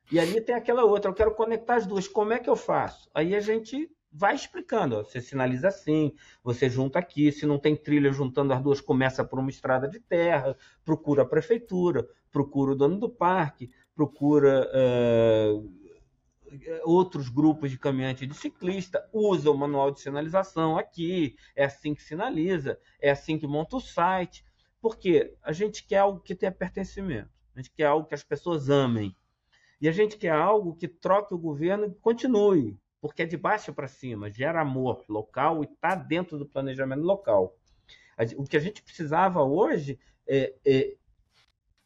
[0.09, 3.09] e ali tem aquela outra, eu quero conectar as duas, como é que eu faço?
[3.13, 7.75] Aí a gente vai explicando, ó, você sinaliza assim, você junta aqui, se não tem
[7.75, 12.75] trilha juntando as duas, começa por uma estrada de terra, procura a prefeitura, procura o
[12.75, 15.79] dono do parque, procura uh,
[16.83, 21.93] outros grupos de caminhante e de ciclista, usa o manual de sinalização aqui, é assim
[21.93, 24.43] que sinaliza, é assim que monta o site,
[24.81, 28.69] porque a gente quer algo que tenha pertencimento, a gente quer algo que as pessoas
[28.69, 29.15] amem,
[29.81, 32.77] e a gente quer algo que troque o governo e continue.
[33.01, 37.55] Porque é de baixo para cima, gera amor local e está dentro do planejamento local.
[38.35, 40.95] O que a gente precisava hoje é, é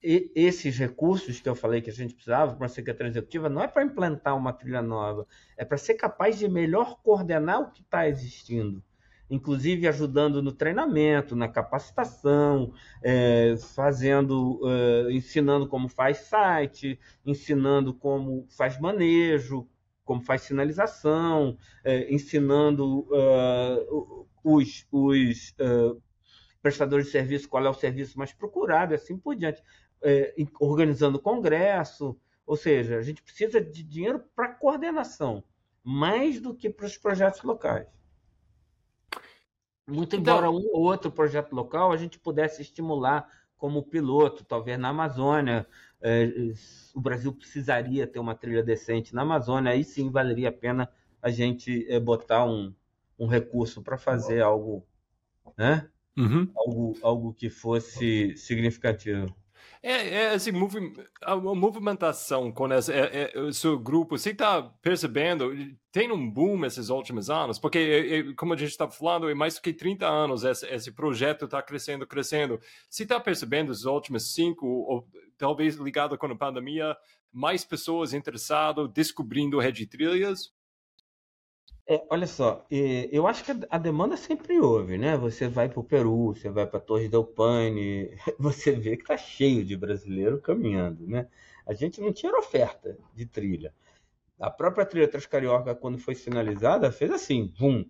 [0.04, 3.68] esses recursos que eu falei que a gente precisava para uma secretaria executiva não é
[3.68, 8.08] para implantar uma trilha nova, é para ser capaz de melhor coordenar o que está
[8.10, 8.84] existindo,
[9.30, 18.46] inclusive ajudando no treinamento, na capacitação, é, fazendo, é, ensinando como faz site, ensinando como
[18.50, 19.70] faz manejo,
[20.04, 26.02] como faz sinalização, é, ensinando uh, os, os uh,
[26.62, 29.62] prestadores de serviço qual é o serviço mais procurado, e assim por diante
[30.04, 35.44] é, organizando congresso, ou seja, a gente precisa de dinheiro para coordenação,
[35.84, 37.88] mais do que para os projetos locais.
[39.88, 43.30] Muito então embora então, um ou outro projeto local a gente pudesse estimular
[43.64, 45.66] como piloto, talvez na Amazônia,
[46.02, 46.30] é,
[46.94, 50.90] o Brasil precisaria ter uma trilha decente na Amazônia, aí sim valeria a pena
[51.22, 52.74] a gente é, botar um,
[53.18, 54.86] um recurso para fazer algo,
[55.58, 55.90] né?
[56.18, 56.52] Uhum.
[56.58, 59.34] algo, algo que fosse significativo.
[59.82, 65.52] É, é assim, movi a movimentação com esse, é, é, seu grupo, você está percebendo,
[65.92, 69.34] tem um boom esses últimos anos, porque, é, é como a gente está falando, é
[69.34, 72.60] mais do que 30 anos esse, esse projeto está crescendo, crescendo.
[72.90, 76.96] Você está percebendo os últimos cinco, ou talvez ligado com a pandemia,
[77.32, 80.54] mais pessoas interessadas, descobrindo rede trilhas?
[81.86, 85.18] É, olha só, eu acho que a demanda sempre houve, né?
[85.18, 89.18] Você vai para o Peru, você vai para Torre del Paine, você vê que está
[89.18, 91.28] cheio de brasileiro caminhando, né?
[91.66, 93.74] A gente não tinha oferta de trilha.
[94.40, 97.86] A própria trilha Transcarioca, quando foi sinalizada, fez assim, vum.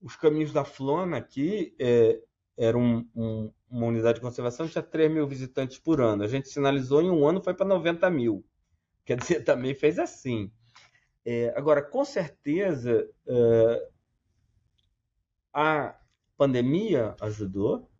[0.00, 2.20] Os caminhos da Flona aqui é,
[2.56, 6.22] era um, um, uma unidade de conservação, tinha 3 mil visitantes por ano.
[6.22, 8.44] A gente sinalizou em um ano, foi para 90 mil.
[9.04, 10.50] Quer dizer, também fez assim.
[11.24, 13.88] É, agora, com certeza, é,
[15.52, 15.98] a
[16.36, 17.90] pandemia ajudou.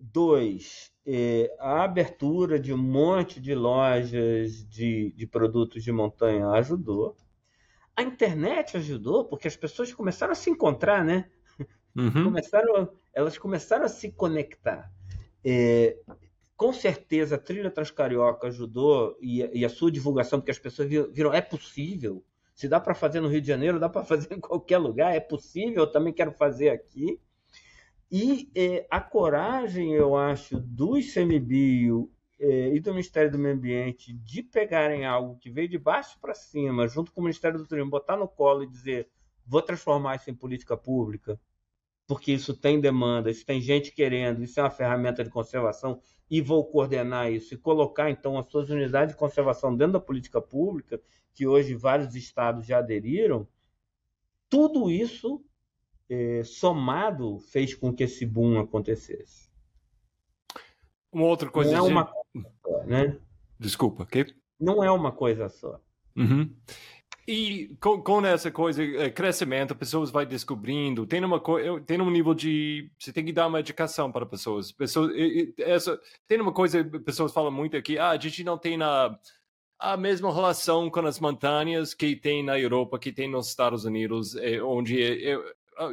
[0.00, 7.16] Dois, é, a abertura de um monte de lojas de, de produtos de montanha ajudou.
[7.94, 11.30] A internet ajudou, porque as pessoas começaram a se encontrar, né?
[11.94, 12.24] Uhum.
[12.24, 14.90] Começaram, elas começaram a se conectar.
[15.44, 15.96] É,
[16.62, 21.34] com certeza a trilha Transcarioca ajudou e, e, a sua divulgação, porque as pessoas viram,
[21.34, 22.24] é possível.
[22.54, 25.18] Se dá para fazer no Rio de Janeiro, dá para fazer em qualquer lugar, é
[25.18, 27.18] possível, eu também quero fazer aqui.
[28.08, 34.12] E é, a coragem, eu acho, do ICMBio é, e do Ministério do Meio Ambiente
[34.12, 37.90] de pegarem algo que veio de baixo para cima, junto com o Ministério do Turismo,
[37.90, 39.08] botar no colo e dizer:
[39.44, 41.40] vou transformar isso em política pública,
[42.06, 46.40] porque isso tem demanda, isso tem gente querendo, isso é uma ferramenta de conservação, e
[46.40, 51.00] vou coordenar isso e colocar então as suas unidades de conservação dentro da política pública,
[51.34, 53.46] que hoje vários estados já aderiram,
[54.48, 55.44] tudo isso
[56.08, 59.50] é, somado fez com que esse boom acontecesse.
[61.10, 61.72] Uma outra coisa.
[61.72, 63.18] Não é uma coisa só, né?
[63.58, 64.34] Desculpa, que?
[64.58, 65.80] Não é uma coisa só.
[66.16, 66.54] Uhum.
[67.26, 71.40] E com, com, essa coisa, eh, crescimento, pessoas vai descobrindo, tem uma
[71.86, 74.72] tem um nível de você tem que dar uma educação para pessoas.
[74.72, 75.12] Pessoas
[75.58, 79.16] essa tem uma coisa pessoas falam muito aqui, ah, a gente não tem na
[79.78, 84.36] a mesma relação com as montanhas que tem na Europa, que tem nos Estados Unidos,
[84.36, 85.38] é, onde é, é,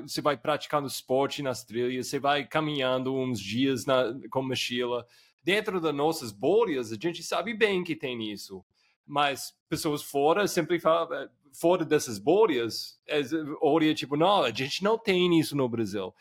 [0.02, 5.06] você vai praticando esporte nas trilhas, você vai caminhando uns dias na, com mochila.
[5.44, 8.63] Dentro das nossas bolhas, a gente sabe bem que tem isso.
[9.10, 13.22] Mas pessoas fora sempre falam, é, fora dessas bolhas, é,
[13.60, 16.13] olha tipo, não, a gente não tem isso no Brasil.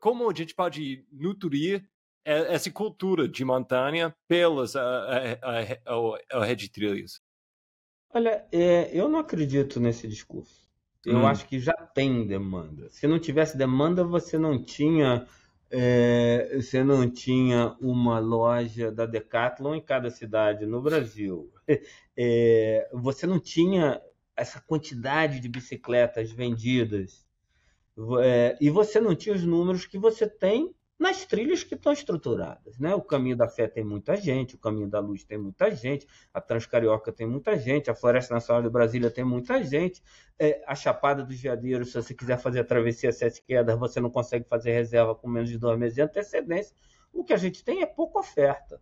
[0.00, 1.88] Como a gente pode nutrir
[2.24, 5.38] essa cultura de montanha pelas a,
[6.32, 7.22] a, rede trilhas?
[8.12, 10.68] Olha, é, eu não acredito nesse discurso.
[11.06, 11.26] Eu hum.
[11.26, 12.88] acho que já tem demanda.
[12.90, 15.24] Se não tivesse demanda, você não tinha
[15.70, 21.52] é, você não tinha uma loja da Decathlon em cada cidade no Brasil.
[22.16, 24.00] É, você não tinha
[24.36, 27.26] essa quantidade de bicicletas vendidas.
[28.22, 32.78] É, e você não tinha os números que você tem nas trilhas que estão estruturadas.
[32.78, 32.94] Né?
[32.94, 36.40] O Caminho da Fé tem muita gente, o Caminho da Luz tem muita gente, a
[36.40, 40.02] Transcarioca tem muita gente, a Floresta Nacional de Brasília tem muita gente,
[40.38, 44.10] é, a Chapada dos Veadeiros, se você quiser fazer a travessia Sete Quedas, você não
[44.10, 46.74] consegue fazer reserva com menos de dois meses de antecedência.
[47.12, 48.80] O que a gente tem é pouca oferta.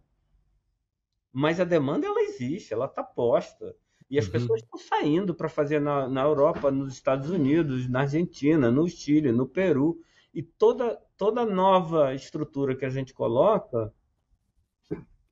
[1.32, 3.74] Mas a demanda ela existe, ela está posta.
[4.10, 4.32] E as uhum.
[4.32, 9.32] pessoas estão saindo para fazer na, na Europa, nos Estados Unidos, na Argentina, no Chile,
[9.32, 9.98] no Peru.
[10.34, 13.92] E toda, toda nova estrutura que a gente coloca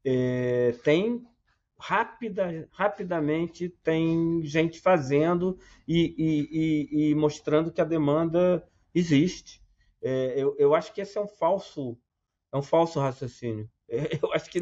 [0.04, 1.26] é, tem
[1.78, 9.62] rápida, rapidamente tem gente fazendo e, e, e, e mostrando que a demanda existe.
[10.02, 11.98] É, eu, eu acho que esse é um falso,
[12.52, 13.68] é um falso raciocínio.
[14.22, 14.60] Eu acho que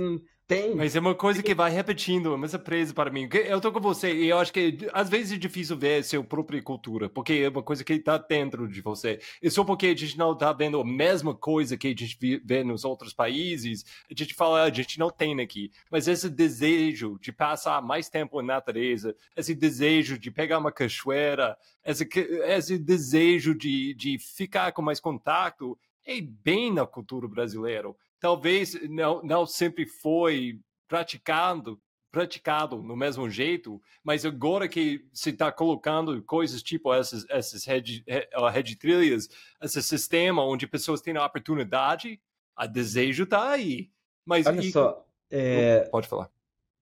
[0.49, 0.74] tem.
[0.74, 3.28] Mas é uma coisa que vai repetindo, é uma surpresa para mim.
[3.30, 6.61] Eu tô com você e eu acho que às vezes é difícil ver sua própria
[6.62, 9.20] cultura, porque é uma coisa que está dentro de você.
[9.42, 12.64] E só porque a gente não está vendo a mesma coisa que a gente vê
[12.64, 15.70] nos outros países, a gente fala, ah, a gente não tem aqui.
[15.90, 21.59] Mas esse desejo de passar mais tempo na natureza, esse desejo de pegar uma cachoeira,
[21.84, 22.09] esse,
[22.46, 29.23] esse desejo de, de ficar com mais contato, é bem na cultura brasileira talvez não,
[29.23, 36.62] não sempre foi praticado praticado no mesmo jeito, mas agora que se está colocando coisas
[36.62, 38.05] tipo essas, essas rede,
[38.53, 39.29] rede trilhas,
[39.62, 42.21] esse sistema onde pessoas têm a oportunidade,
[42.57, 43.91] a desejo está aí.
[44.25, 44.73] Mas Olha e...
[44.73, 45.81] só, é...
[45.91, 46.31] pode falar.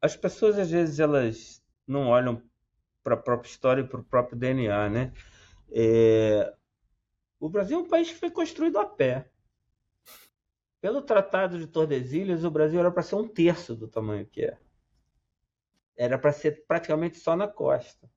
[0.00, 2.40] As pessoas às vezes elas não olham
[3.02, 5.12] para a própria história e para o próprio DNA, né?
[5.70, 6.52] É...
[7.38, 9.28] O Brasil é um país que foi construído a pé.
[10.86, 14.56] Pelo Tratado de Tordesilhas, o Brasil era para ser um terço do tamanho que é.
[15.96, 18.08] Era para ser praticamente só na costa.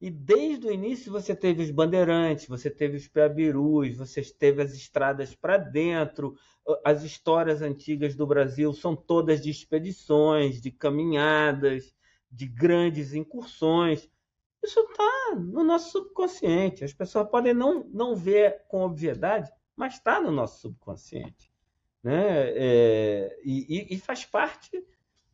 [0.00, 4.72] E desde o início você teve os bandeirantes, você teve os peabirus, você teve as
[4.72, 6.34] estradas para dentro.
[6.82, 11.94] As histórias antigas do Brasil são todas de expedições, de caminhadas,
[12.32, 14.08] de grandes incursões.
[14.64, 16.82] Isso está no nosso subconsciente.
[16.82, 21.49] As pessoas podem não, não ver com obviedade, mas está no nosso subconsciente
[22.02, 22.50] né?
[22.50, 24.82] É, e, e, faz parte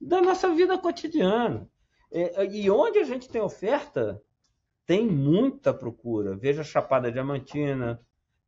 [0.01, 1.69] da nossa vida cotidiana.
[2.11, 4.23] É, e onde a gente tem oferta,
[4.85, 6.37] tem muita procura.
[6.37, 8.01] Veja Chapada Diamantina,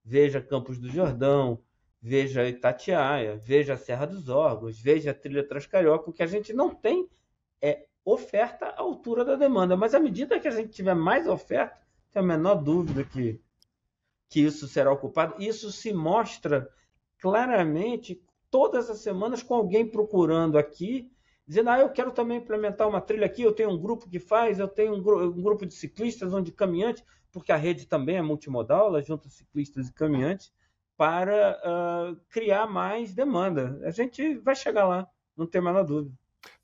[0.04, 1.62] veja Campos do Jordão,
[2.00, 6.10] veja Itatiaia, veja Serra dos Órgãos, veja a Trilha Transcarioca.
[6.10, 7.08] O que a gente não tem
[7.60, 9.76] é oferta à altura da demanda.
[9.76, 11.76] Mas à medida que a gente tiver mais oferta,
[12.12, 13.40] tem a menor dúvida que,
[14.28, 15.34] que isso será ocupado.
[15.42, 16.68] Isso se mostra
[17.18, 21.10] claramente todas as semanas com alguém procurando aqui,
[21.46, 24.58] dizendo: ah, eu quero também implementar uma trilha aqui, eu tenho um grupo que faz,
[24.58, 28.22] eu tenho um, gru um grupo de ciclistas, onde caminhantes, porque a rede também é
[28.22, 30.52] multimodal, ela junta ciclistas e caminhantes,
[30.96, 33.80] para uh, criar mais demanda.
[33.84, 35.06] A gente vai chegar lá,
[35.36, 36.12] não tem menor dúvida.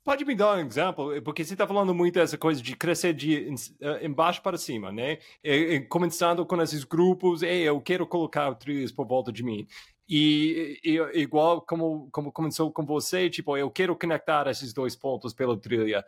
[0.03, 1.21] Pode me dar um exemplo?
[1.23, 3.49] Porque você está falando muito dessa coisa de crescer de
[3.81, 5.17] uh, embaixo para cima, né?
[5.43, 9.67] E, e, começando com esses grupos, Ei, eu quero colocar trilhas por volta de mim.
[10.07, 15.33] E, e, igual como, como começou com você, tipo, eu quero conectar esses dois pontos
[15.33, 16.05] pela trilha.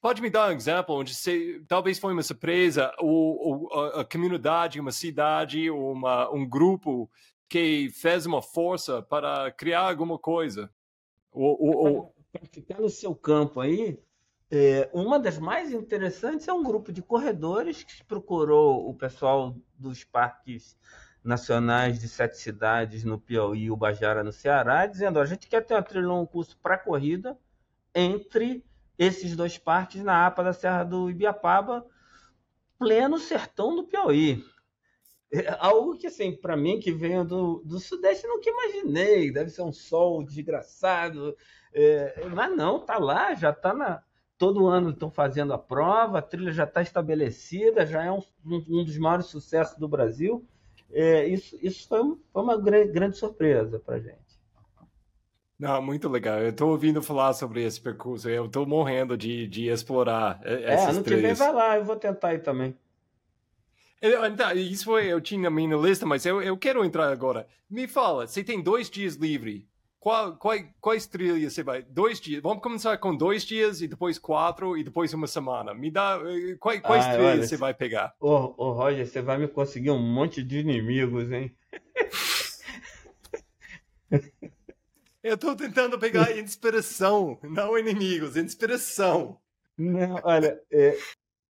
[0.00, 1.12] Pode me dar um exemplo onde
[1.66, 7.10] talvez foi uma surpresa, ou, ou a, a, comunidade, uma cidade, uma, um grupo
[7.48, 10.70] que fez uma força para criar alguma coisa?
[11.32, 13.98] Ou, ou, para ficar no seu campo aí,
[14.50, 20.04] é, uma das mais interessantes é um grupo de corredores que procurou o pessoal dos
[20.04, 20.76] parques
[21.22, 25.74] nacionais de sete cidades no Piauí e Ubajara no Ceará, dizendo: a gente quer ter
[25.74, 27.36] uma trilha um curso para corrida
[27.94, 28.64] entre
[28.98, 31.86] esses dois parques na APA da Serra do Ibiapaba,
[32.78, 34.44] pleno sertão do Piauí.
[35.30, 39.30] É algo que, assim, para mim, que venho do, do Sudeste, nunca imaginei.
[39.30, 41.36] Deve ser um sol desgraçado.
[41.72, 44.02] É, mas não, tá lá, já tá na.
[44.38, 48.64] Todo ano estão fazendo a prova, a trilha já está estabelecida, já é um, um,
[48.68, 50.46] um dos maiores sucessos do Brasil
[50.90, 52.00] é, isso, isso foi,
[52.32, 54.28] foi uma grande, grande surpresa para gente.
[55.58, 56.38] Não, muito legal.
[56.38, 58.28] Eu estou ouvindo falar sobre esse percurso.
[58.28, 62.34] Eu estou morrendo de, de explorar é, ano que vem vai lá, eu vou tentar
[62.34, 62.76] ir também.
[64.00, 67.48] Então, isso foi, eu tinha na minha lista, mas eu, eu quero entrar agora.
[67.68, 69.66] Me fala, você tem dois dias livre
[70.00, 71.82] qual, qual, quais trilhas você vai?
[71.82, 72.40] Dois dias.
[72.42, 75.74] Vamos começar com dois dias e depois quatro e depois uma semana.
[75.74, 76.20] Me dá.
[76.24, 78.14] Eh, quais, quais ah, trilhas olha, você vai pegar?
[78.20, 81.52] Ô, ô, Roger, você vai me conseguir um monte de inimigos, hein?
[85.22, 89.38] Eu estou tentando pegar inspiração, não inimigos, inspiração.
[89.76, 90.96] Não, olha, é,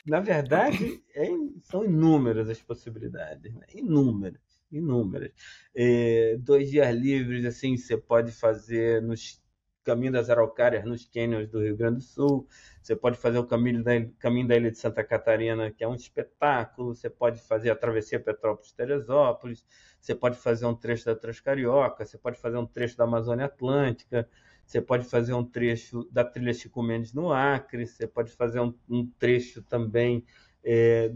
[0.06, 1.28] na verdade, é,
[1.64, 3.66] são inúmeras as possibilidades, né?
[3.76, 5.32] inúmeras inúmeras.
[5.76, 9.42] É, dois dias livres, assim, você pode fazer nos
[9.88, 12.46] caminho das Araucárias, nos cânions do Rio Grande do Sul.
[12.82, 15.96] Você pode fazer o caminho da, caminho da Ilha de Santa Catarina, que é um
[15.96, 16.94] espetáculo.
[16.94, 19.66] Você pode fazer a travessia Petrópolis-Teresópolis.
[20.02, 22.06] Você pode fazer um trecho da Transcarioca.
[22.06, 24.28] Você pode fazer um trecho da Amazônia Atlântica.
[24.66, 27.88] Você pode fazer um trecho da trilha Chico Mendes no Acre.
[27.88, 30.26] Você pode fazer um, um trecho também
[30.66, 31.14] é,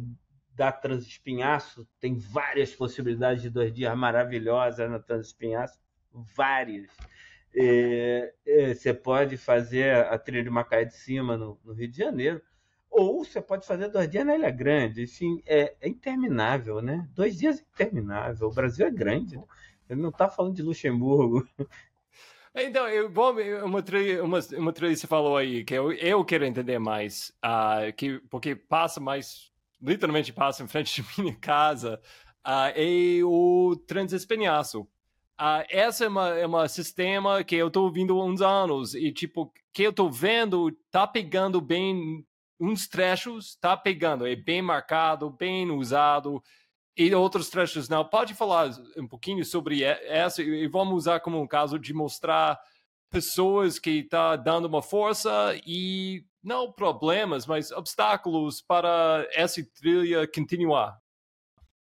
[0.61, 5.79] da Transespinhaço, tem várias possibilidades de dois dias maravilhosas na Transespinhaço,
[6.13, 6.87] várias.
[7.51, 11.97] É, é, você pode fazer a trilha de Macaé de Cima no, no, Rio de
[11.97, 12.39] Janeiro,
[12.91, 15.01] ou você pode fazer dois dias na Ilha Grande.
[15.01, 17.09] Assim, é, é interminável, né?
[17.15, 18.47] Dois dias é interminável.
[18.47, 19.37] O Brasil é grande.
[19.37, 19.43] Né?
[19.89, 21.43] Ele não está falando de Luxemburgo.
[22.53, 23.33] Então, eu, bom,
[23.63, 27.93] uma trilha, uma, uma trilha você falou aí que eu, eu quero entender mais, uh,
[27.93, 29.50] que, porque passa mais,
[29.81, 31.99] literalmente passa em frente de minha casa,
[32.45, 34.81] uh, é o Transespenhaço.
[35.39, 39.11] Uh, essa é uma, é uma sistema que eu estou ouvindo há uns anos e,
[39.11, 42.23] tipo, que eu estou vendo, tá pegando bem
[42.59, 46.43] uns trechos, tá pegando, é bem marcado, bem usado,
[46.95, 48.05] e outros trechos não.
[48.05, 52.59] Pode falar um pouquinho sobre essa e vamos usar como um caso de mostrar
[53.11, 55.29] pessoas que tá dando uma força
[55.67, 60.97] e não problemas, mas obstáculos para essa trilha continuar.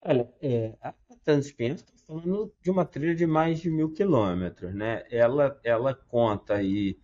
[0.02, 5.04] Olha, é, a Transpens está falando de uma trilha de mais de mil quilômetros, né?
[5.12, 6.98] Ela, ela conta aí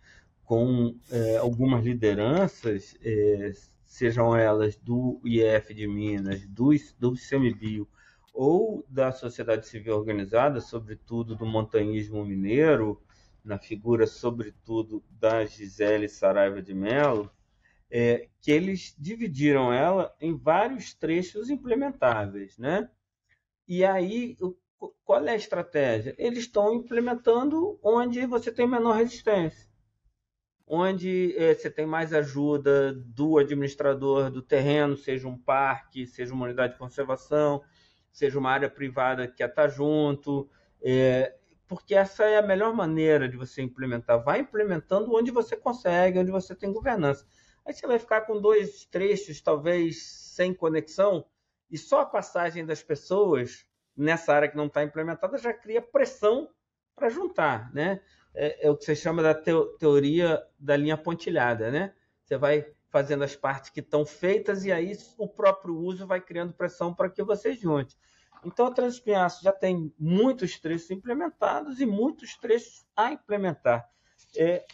[0.44, 3.52] com é, algumas lideranças, é,
[3.84, 7.88] sejam elas do IF de Minas, do, do CMBio
[8.32, 13.00] ou da sociedade civil organizada, sobretudo do montanhismo mineiro,
[13.46, 17.30] na figura, sobretudo, da Gisele Saraiva de Mello,
[17.88, 22.90] é, que eles dividiram ela em vários trechos implementáveis, né?
[23.68, 24.36] E aí,
[25.04, 26.14] qual é a estratégia?
[26.18, 29.68] Eles estão implementando onde você tem menor resistência,
[30.66, 36.46] onde é, você tem mais ajuda do administrador do terreno, seja um parque, seja uma
[36.46, 37.62] unidade de conservação,
[38.10, 40.50] seja uma área privada que está junto,
[40.82, 41.36] é,
[41.68, 44.22] porque essa é a melhor maneira de você implementar.
[44.22, 47.26] Vai implementando onde você consegue, onde você tem governança.
[47.64, 51.26] Aí você vai ficar com dois trechos, talvez sem conexão,
[51.70, 56.50] e só a passagem das pessoas nessa área que não está implementada já cria pressão
[56.94, 58.00] para juntar, né?
[58.34, 61.94] É, é, o que você chama da teo, teoria da linha pontilhada, né?
[62.22, 66.52] Você vai fazendo as partes que estão feitas e aí o próprio uso vai criando
[66.52, 67.96] pressão para que você junte.
[68.46, 73.90] Então, a Transpinhaço já tem muitos trechos implementados e muitos trechos a implementar.
[74.36, 74.64] É,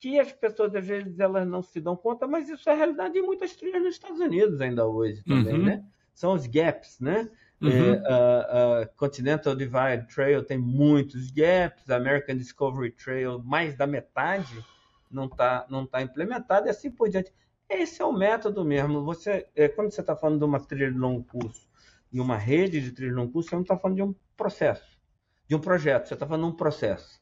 [0.00, 3.16] que as pessoas, às vezes, elas não se dão conta, mas isso é a realidade
[3.16, 5.64] em muitas trilhas nos Estados Unidos ainda hoje também, uhum.
[5.64, 5.84] né?
[6.12, 7.30] São os gaps, né?
[7.60, 7.70] Uhum.
[7.70, 13.86] É, a, a Continental Divide Trail tem muitos gaps, a American Discovery Trail, mais da
[13.86, 14.64] metade
[15.08, 17.32] não está não tá implementada e assim por diante.
[17.68, 19.04] Esse é o método mesmo.
[19.04, 21.66] Você, é, quando você está falando de uma trilha de longo curso
[22.14, 24.96] e uma rede de trilha de longo curso, você não está falando de um processo,
[25.48, 27.20] de um projeto, você está falando de um processo.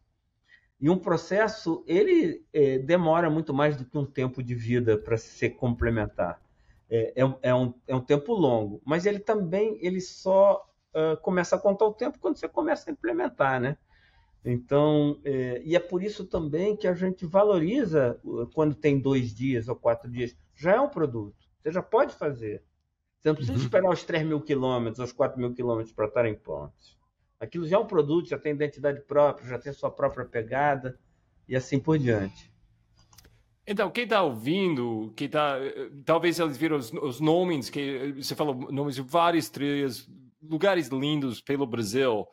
[0.78, 5.16] E um processo, ele é, demora muito mais do que um tempo de vida para
[5.16, 6.42] se complementar.
[6.90, 10.62] É, é, é, um, é um tempo longo, mas ele também ele só
[10.94, 13.78] uh, começa a contar o tempo quando você começa a implementar, né?
[14.44, 18.20] Então, é, e é por isso também que a gente valoriza
[18.52, 20.36] quando tem dois dias ou quatro dias.
[20.54, 22.62] Já é um produto, você já pode fazer.
[23.22, 23.64] Você não precisa uhum.
[23.64, 26.98] esperar os 3 mil quilômetros, os 4 mil quilômetros para estar em pontos.
[27.38, 30.98] Aquilo já é um produto, já tem identidade própria, já tem sua própria pegada
[31.48, 32.52] e assim por diante.
[33.64, 35.56] Então, quem está ouvindo, que tá,
[36.04, 40.08] talvez eles viram os, os, nomes, que você falou nomes de várias trilhas,
[40.42, 42.26] lugares lindos pelo Brasil.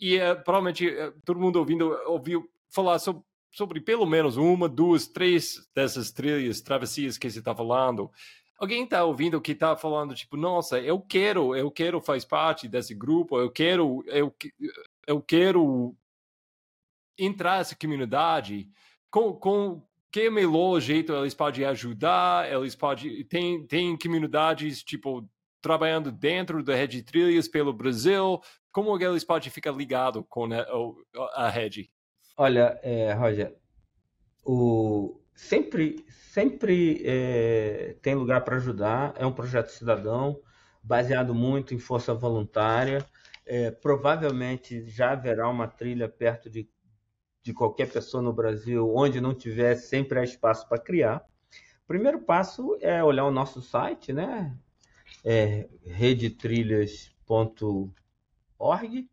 [0.00, 5.08] E uh, provavelmente uh, todo mundo ouvindo ouviu falar sobre, sobre pelo menos uma, duas,
[5.08, 8.12] três dessas trilhas, travessias que você está falando.
[8.58, 12.94] Alguém está ouvindo que está falando, tipo, nossa, eu quero, eu quero faz parte desse
[12.94, 14.34] grupo, eu quero, eu,
[15.06, 15.94] eu quero
[17.18, 18.68] entrar nessa comunidade.
[19.10, 22.50] Com, com que melhor jeito eles podem ajudar?
[22.50, 23.24] Eles podem.
[23.24, 25.28] Tem, tem comunidades, tipo,
[25.60, 28.40] trabalhando dentro da rede de trilhas pelo Brasil,
[28.72, 31.90] como eles podem ficar ligados com a, a rede?
[32.36, 33.54] Olha, é, Roger,
[34.44, 39.14] o, sempre, sempre é, tem lugar para ajudar.
[39.16, 40.40] É um projeto cidadão,
[40.82, 43.06] baseado muito em força voluntária.
[43.44, 46.68] É, provavelmente já haverá uma trilha perto de,
[47.42, 51.24] de qualquer pessoa no Brasil, onde não tiver, sempre há espaço para criar.
[51.86, 54.58] Primeiro passo é olhar o nosso site, né?
[55.24, 57.92] É, redetrilhas.com
[58.58, 59.08] org,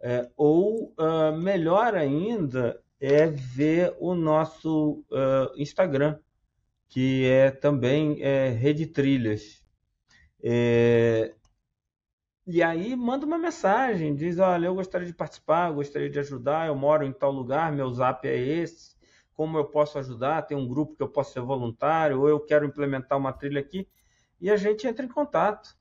[0.00, 6.18] é, ou uh, melhor ainda é ver o nosso uh, Instagram,
[6.88, 9.62] que é também é, Rede Trilhas.
[10.42, 11.34] É,
[12.46, 16.76] e aí manda uma mensagem, diz, olha, eu gostaria de participar, gostaria de ajudar, eu
[16.76, 18.94] moro em tal lugar, meu zap é esse,
[19.34, 22.64] como eu posso ajudar, tem um grupo que eu posso ser voluntário, ou eu quero
[22.64, 23.88] implementar uma trilha aqui,
[24.40, 25.76] e a gente entra em contato.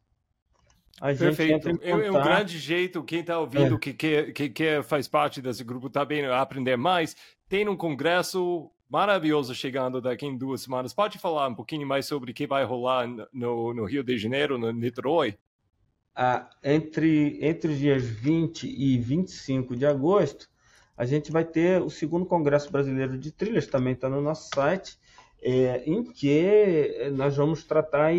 [1.02, 1.70] A Perfeito.
[1.82, 3.78] É, é, um grande jeito, quem está ouvindo, é.
[3.78, 7.16] que, que, que, que faz parte desse grupo, está bem a aprender mais.
[7.50, 10.94] Tem um congresso maravilhoso chegando daqui em duas semanas.
[10.94, 14.58] Pode falar um pouquinho mais sobre o que vai rolar no, no Rio de Janeiro,
[14.58, 15.38] no Niterói?
[16.16, 20.48] Ah, entre, entre os dias 20 e 25 de agosto,
[20.96, 24.98] a gente vai ter o segundo Congresso Brasileiro de Trilhas, também está no nosso site,
[25.42, 28.14] é, em que nós vamos tratar,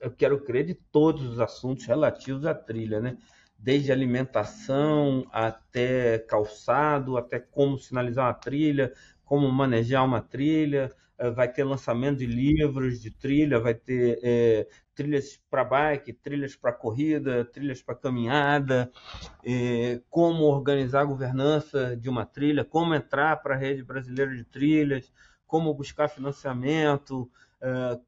[0.00, 3.16] eu quero crer, de todos os assuntos relativos à trilha, né?
[3.58, 8.92] Desde alimentação até calçado, até como sinalizar uma trilha,
[9.24, 14.66] como manejar uma trilha, eh, vai ter lançamento de livros de trilha, vai ter é,
[14.94, 18.90] trilhas para bike, trilhas para corrida, trilhas para caminhada,
[19.44, 24.44] é, como organizar a governança de uma trilha, como entrar para a rede brasileira de
[24.44, 25.12] trilhas,
[25.46, 27.30] como buscar financiamento,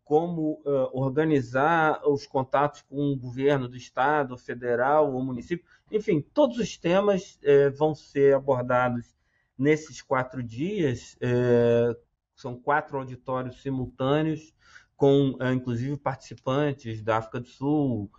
[0.05, 0.61] como
[0.93, 5.65] organizar os contatos com o governo do estado, federal ou município.
[5.91, 7.39] Enfim, todos os temas
[7.77, 9.15] vão ser abordados
[9.57, 11.17] nesses quatro dias,
[12.35, 14.53] são quatro auditórios simultâneos,
[14.97, 18.11] com inclusive participantes da África do Sul,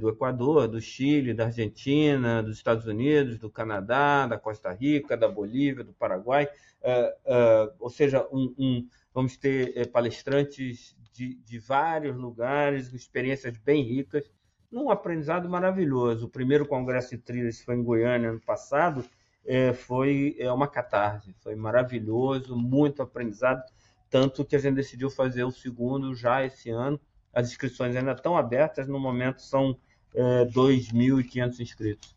[0.00, 5.28] do Equador, do Chile, da Argentina, dos Estados Unidos, do Canadá, da Costa Rica, da
[5.28, 6.48] Bolívia, do Paraguai,
[6.82, 8.88] é, é, ou seja, um, um,
[9.18, 14.30] vamos ter é, palestrantes de, de vários lugares, experiências bem ricas,
[14.70, 16.26] num aprendizado maravilhoso.
[16.26, 19.04] O primeiro congresso de trilhas foi em Goiânia ano passado,
[19.44, 23.60] é, foi é, uma catarse, foi maravilhoso, muito aprendizado,
[24.08, 27.00] tanto que a gente decidiu fazer o segundo já esse ano.
[27.34, 29.76] As inscrições ainda estão abertas, no momento são
[30.14, 32.16] é, 2.500 inscritos.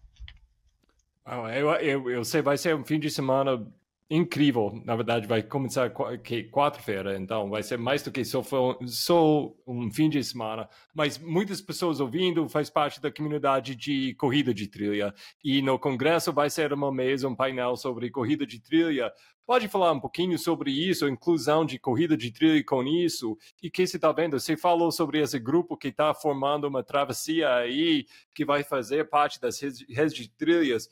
[1.56, 3.68] eu, eu, eu sei, vai ser um fim de semana
[4.12, 4.82] incrível.
[4.84, 8.44] Na verdade, vai começar quarta-feira, então vai ser mais do que só,
[8.86, 10.68] só um fim de semana.
[10.94, 15.14] Mas muitas pessoas ouvindo faz parte da comunidade de corrida de trilha.
[15.42, 19.14] E no congresso vai ser uma mesa, um painel sobre corrida de trilha.
[19.46, 23.38] Pode falar um pouquinho sobre isso, inclusão de corrida de trilha com isso?
[23.64, 24.38] E o que você está vendo?
[24.38, 28.06] Você falou sobre esse grupo que está formando uma travessia aí,
[28.36, 30.90] que vai fazer parte das redes de trilhas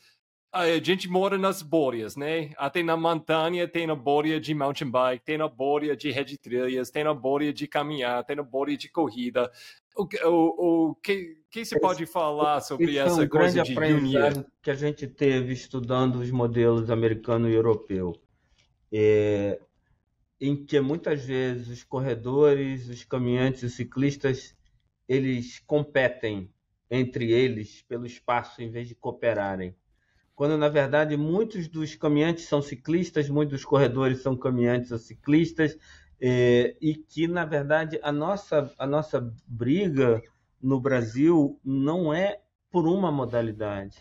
[0.51, 2.51] a gente mora nas bóreas, né?
[2.57, 6.89] Até na montanha tem a bórea de mountain bike, tem a bórea de rede trilhas,
[6.89, 9.51] tem a bórea de caminhar, tem a bórea de corrida.
[9.95, 13.77] O, o, o que, que você pode falar sobre Isso essa é um coisa de
[13.77, 14.45] unir?
[14.61, 18.19] que a gente teve estudando os modelos americano e europeu,
[18.91, 19.59] é,
[20.41, 24.55] em que muitas vezes os corredores, os caminhantes, os ciclistas,
[25.07, 26.51] eles competem
[26.89, 29.75] entre eles pelo espaço em vez de cooperarem
[30.39, 35.77] quando na verdade muitos dos caminhantes são ciclistas, muitos dos corredores são caminhantes ou ciclistas,
[36.17, 40.21] é, e que na verdade a nossa, a nossa briga
[40.61, 42.39] no Brasil não é
[42.71, 43.99] por uma modalidade,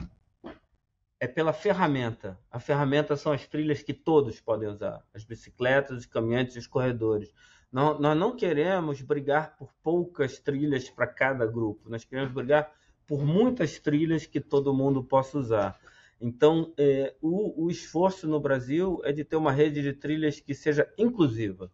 [1.18, 2.38] é pela ferramenta.
[2.52, 7.32] A ferramenta são as trilhas que todos podem usar, as bicicletas, os caminhantes os corredores.
[7.72, 12.70] Não, nós não queremos brigar por poucas trilhas para cada grupo, nós queremos brigar
[13.08, 15.80] por muitas trilhas que todo mundo possa usar.
[16.20, 20.54] Então, é, o, o, esforço no Brasil é de ter uma rede de trilhas que
[20.54, 21.70] seja inclusiva.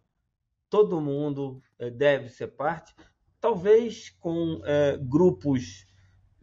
[0.69, 2.93] Todo mundo é, deve ser parte,
[3.41, 5.87] talvez com é, grupos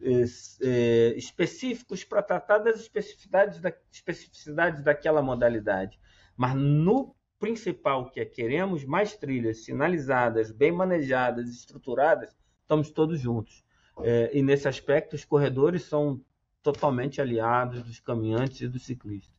[0.01, 0.25] é,
[0.61, 5.97] é, específicos para tratar das especificidades, da, especificidades daquela modalidade.
[6.35, 13.63] Mas no principal, que é queremos mais trilhas sinalizadas, bem manejadas, estruturadas, estamos todos juntos.
[14.01, 16.21] É, e nesse aspecto, os corredores são
[16.63, 19.33] totalmente aliados dos caminhantes e dos ciclistas.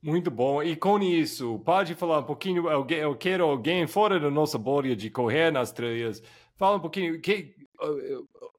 [0.00, 0.62] Muito bom.
[0.62, 5.10] E com isso, pode falar um pouquinho, eu quero alguém fora da nossa bolha de
[5.10, 6.22] correr nas trilhas,
[6.54, 7.56] fala um pouquinho, que,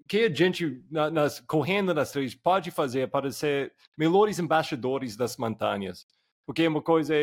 [0.07, 6.05] que a gente, nas, correndo nas trilhas, pode fazer para ser melhores embaixadores das montanhas?
[6.47, 7.13] Porque é uma coisa,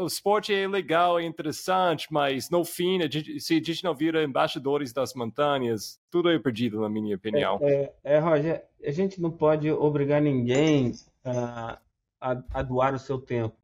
[0.00, 3.94] o esporte é legal, é interessante, mas no fim, a gente, se a gente não
[3.94, 7.58] vira embaixadores das montanhas, tudo é perdido, na minha opinião.
[7.60, 10.92] É, é, é Roger, a gente não pode obrigar ninguém
[11.22, 11.78] a,
[12.18, 13.54] a, a doar o seu tempo,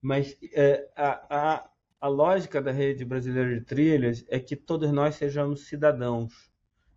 [0.00, 1.70] mas é, a, a,
[2.00, 6.50] a lógica da rede brasileira de trilhas é que todos nós sejamos cidadãos,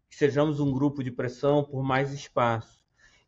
[0.10, 2.80] que sejamos um grupo de pressão por mais espaço.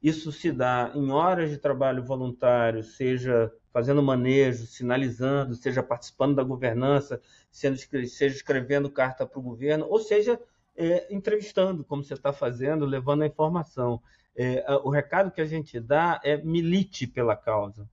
[0.02, 6.44] Isso se dá em horas de trabalho voluntário, seja fazendo manejo, sinalizando, seja participando da
[6.44, 7.20] governança,
[7.52, 10.40] sendo, seja escrevendo carta para o governo, ou seja,
[10.76, 14.02] é, entrevistando, como você está fazendo, levando a informação.
[14.36, 17.90] É, o recado que a gente dá é milite pela causa.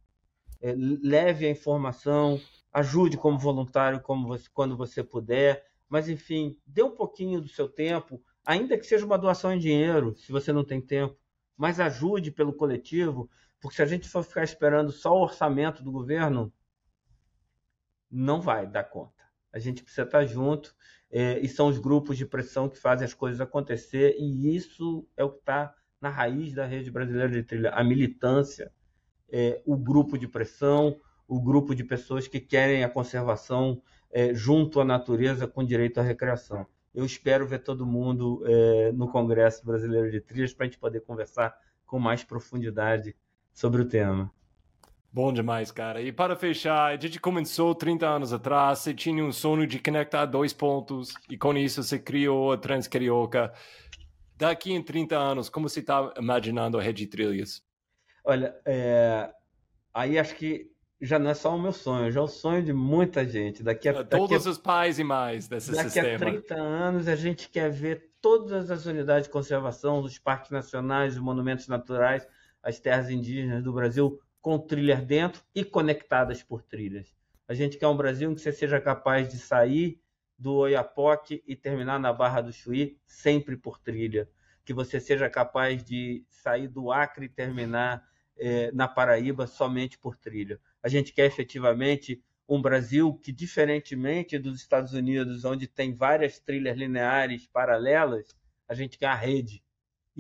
[0.60, 2.38] É, leve a informação,
[2.72, 7.68] ajude como voluntário como você, quando você puder, mas enfim, dê um pouquinho do seu
[7.68, 11.16] tempo ainda que seja uma doação em dinheiro, se você não tem tempo,
[11.56, 13.30] mas ajude pelo coletivo,
[13.60, 16.52] porque se a gente for ficar esperando só o orçamento do governo,
[18.10, 19.22] não vai dar conta.
[19.52, 20.74] A gente precisa estar junto
[21.10, 25.24] é, e são os grupos de pressão que fazem as coisas acontecer e isso é
[25.24, 28.72] o que está na raiz da rede brasileira de trilha, a militância,
[29.28, 30.98] é, o grupo de pressão,
[31.28, 36.02] o grupo de pessoas que querem a conservação é, junto à natureza com direito à
[36.02, 36.66] recreação.
[36.92, 41.00] Eu espero ver todo mundo é, no Congresso Brasileiro de Trilhas para a gente poder
[41.02, 41.54] conversar
[41.86, 43.14] com mais profundidade
[43.60, 44.32] sobre o tema.
[45.12, 46.00] Bom demais, cara.
[46.00, 50.24] E para fechar, a gente começou 30 anos atrás, você tinha um sonho de conectar
[50.24, 53.52] dois pontos, e com isso você criou a Transcarioca.
[54.34, 57.62] Daqui em 30 anos, como você está imaginando a rede de trilhas?
[58.24, 59.30] Olha, é...
[59.92, 62.72] aí acho que já não é só o meu sonho, já é o sonho de
[62.72, 63.62] muita gente.
[63.62, 64.50] Daqui a, Todos a...
[64.50, 66.18] os pais e mais desse daqui sistema.
[66.18, 70.50] Daqui a 30 anos a gente quer ver todas as unidades de conservação, os parques
[70.50, 72.26] nacionais, os monumentos naturais,
[72.62, 77.14] as terras indígenas do Brasil com trilhas dentro e conectadas por trilhas.
[77.46, 80.00] A gente quer um Brasil em que você seja capaz de sair
[80.38, 84.28] do Oiapoque e terminar na Barra do Chuí sempre por trilha.
[84.64, 88.02] Que você seja capaz de sair do Acre e terminar
[88.38, 90.58] eh, na Paraíba somente por trilha.
[90.82, 96.76] A gente quer efetivamente um Brasil que, diferentemente dos Estados Unidos, onde tem várias trilhas
[96.76, 98.34] lineares paralelas,
[98.66, 99.62] a gente quer a rede.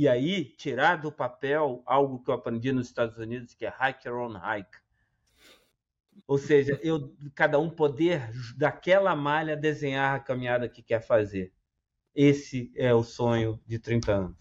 [0.00, 4.08] E aí, tirar do papel algo que eu aprendi nos Estados Unidos, que é hike
[4.08, 4.78] your own hike.
[6.26, 11.52] Ou seja, eu, cada um poder, daquela malha, desenhar a caminhada que quer fazer.
[12.14, 14.36] Esse é o sonho de 30 anos.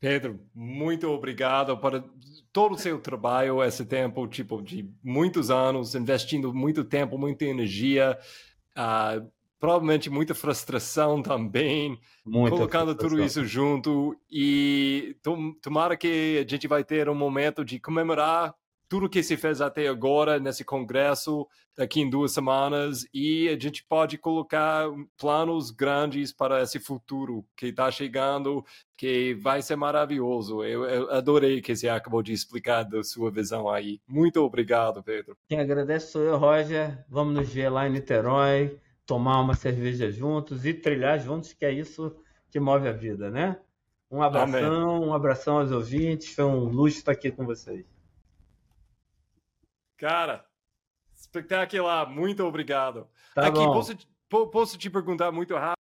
[0.00, 2.02] Pedro, muito obrigado por
[2.50, 8.18] todo o seu trabalho, esse tempo, tipo, de muitos anos, investindo muito tempo, muita energia,
[8.78, 9.30] uh,
[9.64, 13.16] provavelmente muita frustração também, muita colocando frustração.
[13.16, 18.54] tudo isso junto e tom, tomara que a gente vai ter um momento de comemorar
[18.86, 23.84] tudo que se fez até agora nesse congresso daqui em duas semanas e a gente
[23.84, 24.86] pode colocar
[25.18, 28.64] planos grandes para esse futuro que está chegando,
[28.96, 30.62] que vai ser maravilhoso.
[30.62, 34.00] Eu, eu, adorei que você acabou de explicar da sua visão aí.
[34.06, 35.36] Muito obrigado, Pedro.
[35.48, 37.04] Quem agradece sou eu, Roger.
[37.08, 41.72] Vamos nos ver lá em Niterói, tomar uma cerveja juntos e trilhar juntos, que é
[41.72, 42.16] isso
[42.50, 43.60] que move a vida, né?
[44.10, 45.08] Um abração, Amém.
[45.08, 46.34] um abração aos ouvintes.
[46.34, 47.84] Foi um luxo estar aqui com vocês.
[49.96, 50.44] Cara,
[51.14, 52.08] espetacular.
[52.08, 53.08] Muito obrigado.
[53.34, 53.96] Tá Aqui, posso,
[54.50, 55.74] posso te perguntar muito rápido?